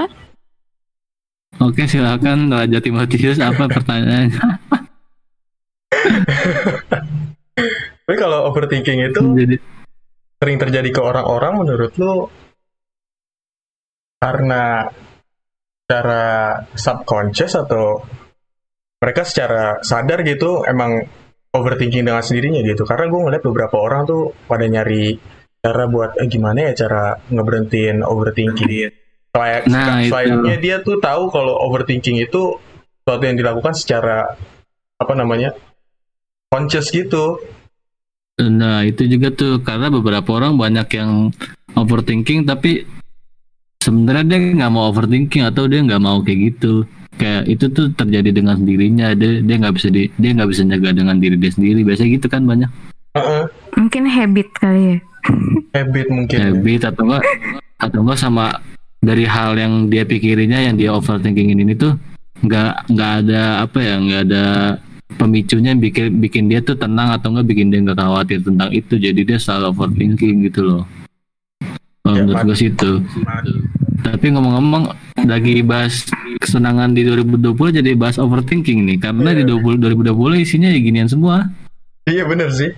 oke 1.63 1.83
silakan 1.87 2.51
Raja 2.51 2.79
Timotius 2.83 3.39
apa 3.39 3.71
pertanyaannya? 3.79 4.41
Tapi 8.05 8.17
kalau 8.21 8.51
overthinking 8.51 8.99
itu 9.09 9.21
jadi 9.39 9.57
sering 10.43 10.59
terjadi 10.61 10.89
ke 10.93 11.01
orang-orang 11.01 11.65
menurut 11.65 11.93
lu 11.97 12.29
karena 14.21 14.93
secara 15.85 16.25
subconscious 16.77 17.55
atau 17.57 18.05
mereka 19.01 19.25
secara 19.25 19.85
sadar 19.85 20.25
gitu 20.25 20.65
emang 20.65 21.05
overthinking 21.53 22.09
dengan 22.09 22.25
sendirinya 22.25 22.65
gitu. 22.65 22.89
Karena 22.89 23.07
gue 23.13 23.21
ngeliat 23.21 23.43
beberapa 23.45 23.77
orang 23.79 24.09
tuh 24.09 24.33
pada 24.49 24.65
nyari 24.65 25.17
cara 25.65 25.89
buat 25.89 26.21
eh, 26.21 26.29
gimana 26.29 26.69
ya 26.69 26.73
cara 26.77 27.17
ngeberhentiin 27.33 28.05
overthinking 28.05 28.93
Kayak 29.35 29.67
Nah, 29.67 30.05
itu. 30.05 30.13
sayangnya 30.15 30.57
dia 30.61 30.77
tuh 30.85 31.01
tahu 31.03 31.33
kalau 31.33 31.57
overthinking 31.67 32.23
itu 32.23 32.61
sesuatu 33.03 33.25
yang 33.25 33.35
dilakukan 33.35 33.75
secara 33.75 34.37
apa 35.01 35.13
namanya 35.17 35.57
conscious 36.53 36.93
gitu. 36.95 37.43
Nah 38.39 38.87
itu 38.87 39.09
juga 39.11 39.35
tuh 39.35 39.59
karena 39.65 39.91
beberapa 39.91 40.39
orang 40.39 40.55
banyak 40.55 40.87
yang 40.95 41.35
overthinking 41.75 42.47
tapi 42.47 42.87
sebenarnya 43.83 44.23
dia 44.37 44.39
nggak 44.63 44.71
mau 44.71 44.87
overthinking 44.93 45.43
atau 45.49 45.67
dia 45.67 45.83
nggak 45.83 46.03
mau 46.05 46.23
kayak 46.23 46.55
gitu. 46.55 46.87
Kayak 47.19 47.47
itu 47.51 47.67
tuh 47.75 47.91
terjadi 47.95 48.31
dengan 48.31 48.55
sendirinya 48.59 49.19
dia 49.19 49.43
dia 49.43 49.57
nggak 49.59 49.75
bisa 49.75 49.89
di, 49.91 50.11
dia 50.15 50.31
nggak 50.31 50.51
bisa 50.51 50.63
jaga 50.67 50.95
dengan 50.95 51.19
diri 51.19 51.35
dia 51.39 51.51
sendiri. 51.51 51.83
Biasanya 51.83 52.11
gitu 52.23 52.27
kan 52.31 52.43
banyak. 52.47 52.71
Heeh, 53.19 53.45
mungkin 53.79 54.07
habit 54.07 54.49
kali 54.59 54.83
ya 54.95 54.99
habit 55.71 56.07
mungkin. 56.09 56.39
Habit 56.39 56.81
atau 56.87 57.03
enggak 57.05 57.23
atau 57.77 57.99
enggak 58.01 58.19
sama 58.19 58.45
dari 58.99 59.25
hal 59.25 59.53
yang 59.55 59.89
dia 59.89 60.03
pikirinya 60.03 60.57
yang 60.59 60.75
dia 60.75 60.91
overthinking 60.91 61.53
ini 61.53 61.75
tuh 61.75 61.93
nggak 62.41 62.89
nggak 62.89 63.11
ada 63.23 63.43
apa 63.63 63.79
ya 63.79 63.95
nggak 63.97 64.23
ada 64.27 64.45
pemicunya 65.15 65.73
yang 65.73 65.81
bikin 65.81 66.07
bikin 66.19 66.45
dia 66.47 66.59
tuh 66.59 66.75
tenang 66.75 67.13
atau 67.13 67.31
enggak 67.31 67.47
bikin 67.47 67.69
dia 67.69 67.81
nggak 67.81 67.99
khawatir 67.99 68.39
tentang 68.41 68.71
itu. 68.71 68.95
Jadi 68.95 69.21
dia 69.23 69.39
selalu 69.39 69.65
overthinking 69.71 70.45
gitu 70.45 70.61
loh. 70.63 70.83
Kalau 72.01 72.15
Ya, 72.15 72.23
menurut 72.23 72.37
mat- 72.37 72.47
gue 72.47 72.57
sih 72.57 72.69
itu. 72.69 72.93
Tapi 74.05 74.27
ngomong-ngomong 74.29 74.85
lagi 75.25 75.65
bahas 75.65 76.05
kesenangan 76.37 76.93
di 76.93 77.01
2020 77.03 77.73
jadi 77.73 77.97
bahas 77.97 78.21
overthinking 78.21 78.85
nih. 78.85 78.99
Karena 79.01 79.33
di 79.33 79.41
Iya. 79.41 79.57
20, 79.57 79.81
2020 79.81 80.37
isinya 80.37 80.69
ya 80.69 80.77
ginian 80.77 81.09
semua. 81.09 81.49
Iya 82.05 82.29
bener 82.29 82.53
sih 82.53 82.69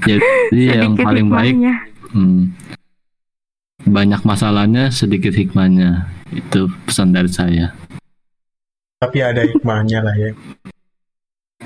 jadi 0.00 0.62
yang 0.82 0.94
paling 0.94 1.26
baik 1.26 1.54
hikmahnya. 1.54 1.74
Hmm. 2.10 2.42
Banyak 3.80 4.22
masalahnya, 4.22 4.90
sedikit 4.90 5.32
hikmahnya. 5.32 6.04
Itu 6.28 6.68
pesan 6.84 7.10
dari 7.10 7.28
saya. 7.28 7.72
tapi 8.98 9.22
ada 9.22 9.46
hikmahnya 9.46 10.02
lah 10.02 10.10
ya 10.12 10.34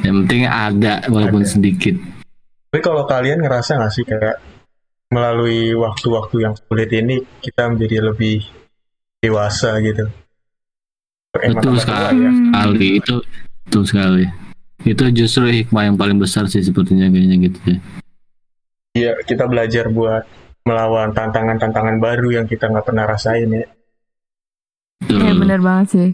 Yang 0.04 0.14
penting 0.20 0.42
ada, 0.44 1.00
walaupun 1.08 1.40
Ada. 1.40 1.50
sedikit. 1.50 1.96
Tapi 2.68 2.80
kalau 2.80 3.04
kalian 3.04 3.40
ngerasa 3.40 3.76
nggak 3.76 3.88
sih 3.90 4.04
kayak 4.04 4.36
melalui 5.08 5.72
waktu-waktu 5.72 6.36
yang 6.40 6.54
sulit 6.54 6.88
ini 6.90 7.24
kita 7.40 7.68
menjadi 7.68 8.04
lebih 8.04 8.44
dewasa 9.18 9.80
gitu? 9.80 10.08
Eh, 11.34 11.52
Betul 11.52 11.76
sekali. 11.76 12.20
ya. 12.20 12.28
Hmm. 12.28 12.52
Sekali 12.52 12.88
itu, 12.96 13.14
betul 13.64 13.82
sekali. 13.84 14.24
Itu 14.82 15.04
justru 15.08 15.44
hikmah 15.48 15.82
yang 15.88 15.96
paling 15.96 16.16
besar 16.16 16.44
sih 16.46 16.60
sepertinya 16.60 17.08
kayaknya 17.08 17.48
gitu 17.48 17.60
ya. 17.66 17.78
Iya, 18.92 19.16
kita 19.24 19.48
belajar 19.48 19.88
buat 19.88 20.28
melawan 20.62 21.10
tantangan-tantangan 21.10 21.96
baru 21.96 22.28
yang 22.36 22.46
kita 22.46 22.68
nggak 22.68 22.84
pernah 22.84 23.08
rasain 23.08 23.48
ya. 23.48 23.64
Betul. 25.02 25.18
ya 25.18 25.32
bener 25.34 25.58
banget 25.58 25.86
sih 25.90 26.08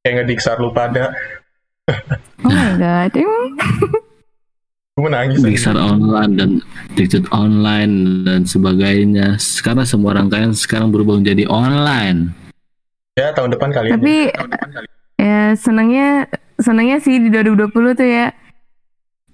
Kayak 0.00 0.24
ngediksar 0.24 0.56
lu 0.56 0.72
pada, 0.72 1.12
oh 2.40 2.48
my 2.48 2.72
god 2.74 3.12
Hmm. 3.12 3.52
gue 4.96 5.04
menangis. 5.04 5.40
Pixar 5.40 5.76
online 5.76 6.32
dan 6.36 6.50
TikTok 6.92 7.28
online 7.30 7.94
dan 8.22 8.44
sebagainya. 8.44 9.36
Sekarang 9.36 9.84
semua 9.84 10.12
rangkaian 10.12 10.52
sekarang 10.52 10.88
berubah 10.88 11.16
menjadi 11.16 11.44
online. 11.46 12.32
Ya 13.14 13.32
tahun 13.32 13.52
depan 13.52 13.72
kali 13.72 13.92
tapi 13.92 14.00
ini. 14.00 14.32
Tahun 14.32 14.48
depan 14.48 14.68
kali. 14.72 14.86
ya 15.16 15.40
senangnya 15.52 16.08
senangnya 16.56 16.96
sih 16.98 17.16
di 17.16 17.28
2020 17.28 17.68
tuh 17.92 18.04
ya 18.04 18.32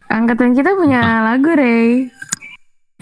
angkatan 0.07 0.55
kita 0.55 0.75
punya 0.75 1.03
lagu 1.23 1.51
Ray 1.51 2.11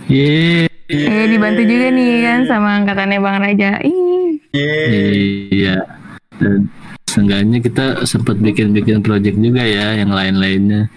Yeay. 0.04 0.66
eh 0.84 1.26
dibantu 1.32 1.62
juga 1.64 1.88
nih 1.88 2.10
kan 2.22 2.40
sama 2.44 2.68
angkatannya 2.82 3.18
Bang 3.18 3.38
Raja 3.40 3.70
ih. 3.80 4.36
Iya. 4.52 5.80
Dan 6.36 6.68
seenggaknya 7.08 7.58
kita 7.64 8.04
sempat 8.04 8.36
bikin-bikin 8.36 9.00
project 9.00 9.38
juga 9.40 9.64
ya 9.64 9.96
yang 9.96 10.12
lain-lainnya. 10.12 10.92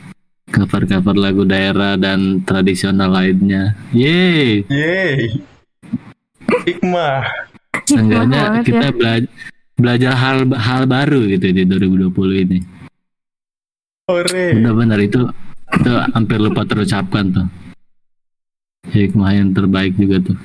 Cover-cover 0.48 1.16
lagu 1.16 1.44
daerah 1.44 1.96
dan 1.96 2.44
tradisional 2.44 3.12
lainnya. 3.12 3.76
Yeay. 3.92 4.64
Yeay. 4.68 5.40
Hikmah. 6.68 7.24
Seenggaknya 7.88 8.64
kita 8.64 8.92
ya. 8.92 8.96
bela- 8.96 9.32
belajar 9.78 10.14
hal 10.16 10.38
hal 10.52 10.84
baru 10.84 11.22
gitu 11.32 11.48
di 11.52 11.64
2020 11.64 12.44
ini. 12.44 12.60
Benar-benar 14.08 15.00
itu 15.04 15.20
itu 15.68 15.92
hampir 16.16 16.40
lupa 16.40 16.64
terucapkan 16.64 17.28
tuh. 17.28 17.48
Hikmah 18.92 19.32
yang 19.36 19.50
terbaik 19.52 19.96
juga 20.00 20.22
tuh. 20.32 20.38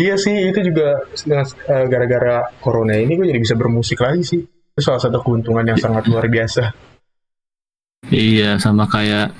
Iya 0.00 0.16
sih, 0.16 0.32
itu 0.32 0.60
juga 0.64 1.04
dengan 1.12 1.44
eh, 1.44 1.84
gara-gara 1.90 2.36
corona 2.64 2.96
ini 2.96 3.20
gue 3.20 3.26
jadi 3.28 3.40
bisa 3.40 3.54
bermusik 3.58 4.00
lagi 4.00 4.22
sih. 4.24 4.40
Itu 4.40 4.80
salah 4.80 5.02
satu 5.02 5.20
keuntungan 5.20 5.66
yang 5.66 5.76
sangat 5.76 6.08
luar 6.08 6.24
biasa. 6.30 6.72
Iya, 8.08 8.56
sama 8.56 8.88
kayak 8.88 9.36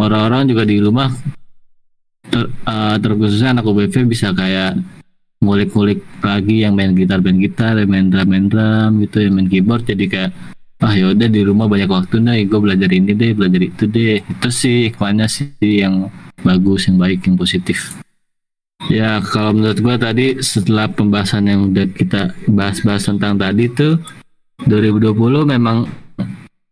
orang-orang 0.00 0.48
juga 0.48 0.64
di 0.64 0.80
rumah 0.80 1.12
ter, 2.32 2.48
eh, 2.48 2.96
terkhususnya 2.96 3.60
anak 3.60 3.68
UBV 3.68 4.08
bisa 4.08 4.32
kayak 4.32 4.80
ngulik-ngulik 5.44 6.00
lagi 6.24 6.64
yang 6.64 6.72
main 6.72 6.96
gitar 6.96 7.20
main 7.20 7.36
gitar 7.36 7.76
yang 7.76 7.90
main 7.92 8.08
drum 8.08 8.26
main 8.32 8.46
drum 8.48 8.90
gitu 9.04 9.28
yang 9.28 9.36
main 9.36 9.48
keyboard 9.52 9.84
jadi 9.84 10.04
kayak 10.08 10.30
ah 10.82 10.94
yaudah 10.94 11.30
di 11.30 11.40
rumah 11.46 11.70
banyak 11.70 11.86
waktu 11.86 12.18
nih 12.18 12.50
gue 12.50 12.60
belajar 12.60 12.90
ini 12.90 13.14
deh 13.14 13.32
belajar 13.36 13.60
itu 13.62 13.84
deh. 13.86 14.18
Itu 14.22 14.48
sih 14.50 14.90
hikmahnya 14.90 15.26
sih 15.30 15.50
yang 15.60 16.10
bagus 16.42 16.90
yang 16.90 16.98
baik 16.98 17.24
yang 17.26 17.36
positif. 17.38 17.94
Ya 18.92 19.22
kalau 19.22 19.56
menurut 19.56 19.80
gue 19.80 19.96
tadi 19.96 20.26
setelah 20.44 20.90
pembahasan 20.90 21.48
yang 21.48 21.72
udah 21.72 21.86
kita 21.94 22.36
bahas-bahas 22.50 23.08
tentang 23.08 23.40
tadi 23.40 23.70
tuh 23.70 23.96
2020 24.68 25.16
memang 25.56 25.88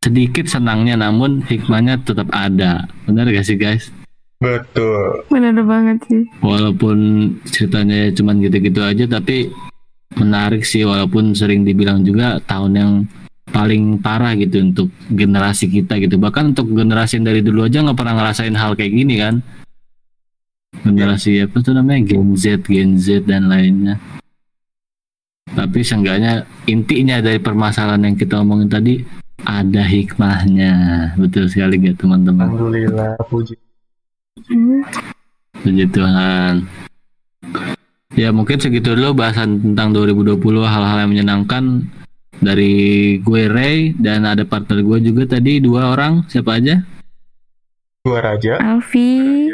sedikit 0.03 0.45
senangnya 0.51 0.99
namun 0.99 1.41
hikmahnya 1.47 2.03
tetap 2.03 2.29
ada. 2.35 2.85
Benar 3.07 3.31
gak 3.33 3.47
sih 3.47 3.57
guys? 3.57 3.89
Betul. 4.43 5.23
Bener 5.31 5.55
banget 5.63 6.03
sih. 6.11 6.27
walaupun 6.43 7.31
ceritanya 7.47 8.11
cuman 8.11 8.43
gitu-gitu 8.43 8.83
aja 8.83 9.07
tapi 9.07 9.49
menarik 10.19 10.67
sih 10.67 10.83
walaupun 10.83 11.33
sering 11.33 11.63
dibilang 11.63 12.03
juga 12.03 12.43
tahun 12.45 12.73
yang 12.75 12.93
paling 13.53 14.01
parah 14.01 14.33
gitu 14.35 14.65
untuk 14.65 14.89
generasi 15.13 15.69
kita 15.69 16.01
gitu. 16.01 16.17
Bahkan 16.17 16.57
untuk 16.57 16.73
generasi 16.73 17.21
yang 17.21 17.29
dari 17.29 17.45
dulu 17.45 17.69
aja 17.69 17.85
nggak 17.85 17.99
pernah 18.01 18.15
ngerasain 18.17 18.57
hal 18.57 18.73
kayak 18.75 18.93
gini 18.97 19.15
kan? 19.21 19.35
Generasi 20.83 21.45
apa 21.45 21.61
tuh 21.61 21.77
namanya? 21.77 22.01
Gen 22.17 22.33
Z 22.35 22.65
Gen 22.65 22.97
Z 22.97 23.29
dan 23.29 23.53
lainnya. 23.53 24.01
Tapi 25.53 25.85
seenggaknya 25.85 26.49
intinya 26.65 27.21
dari 27.21 27.37
permasalahan 27.37 28.09
yang 28.09 28.17
kita 28.17 28.41
omongin 28.41 28.73
tadi 28.73 29.05
ada 29.45 29.85
hikmahnya. 29.85 30.73
Betul 31.21 31.53
sekali 31.53 31.77
gak 31.77 32.01
teman-teman? 32.01 32.49
Alhamdulillah, 32.49 33.21
puji. 33.29 33.55
Hmm. 34.49 34.81
Puji 35.61 35.85
Tuhan. 35.93 36.65
Ya 38.17 38.29
mungkin 38.33 38.57
segitu 38.61 38.97
dulu 38.97 39.25
bahasan 39.25 39.61
tentang 39.61 39.93
2020 39.93 40.41
hal-hal 40.65 40.99
yang 41.05 41.11
menyenangkan 41.13 41.85
dari 42.43 42.75
gue 43.17 43.43
Ray 43.47 43.95
dan 43.95 44.27
ada 44.27 44.43
partner 44.43 44.83
gue 44.83 44.99
juga 45.01 45.23
tadi 45.31 45.59
dua 45.59 45.89
orang 45.89 46.27
siapa 46.27 46.59
aja? 46.59 46.83
Gua 48.03 48.19
Raja. 48.19 48.59
Alfi. 48.59 49.47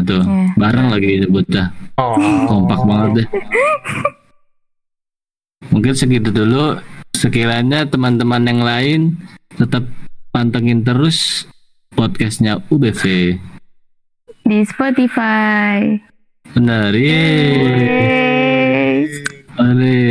Tuh 0.00 0.24
Ya. 0.24 0.44
bareng 0.56 0.88
lagi 0.88 1.20
disebutnya 1.20 1.68
Oh. 1.96 2.16
kompak 2.48 2.80
banget 2.80 3.10
deh. 3.12 3.28
Mungkin 5.72 5.92
segitu 5.92 6.30
dulu. 6.30 6.80
Sekiranya 7.12 7.84
teman-teman 7.84 8.40
yang 8.40 8.60
lain 8.60 9.00
tetap 9.52 9.84
pantengin 10.30 10.80
terus 10.80 11.48
podcastnya 11.92 12.60
UBV. 12.68 13.34
Di 14.42 14.58
Spotify. 14.62 15.96
Benar, 16.52 16.92
yeay. 16.92 17.56
Yeay. 17.82 18.94
Oleh. 19.58 20.05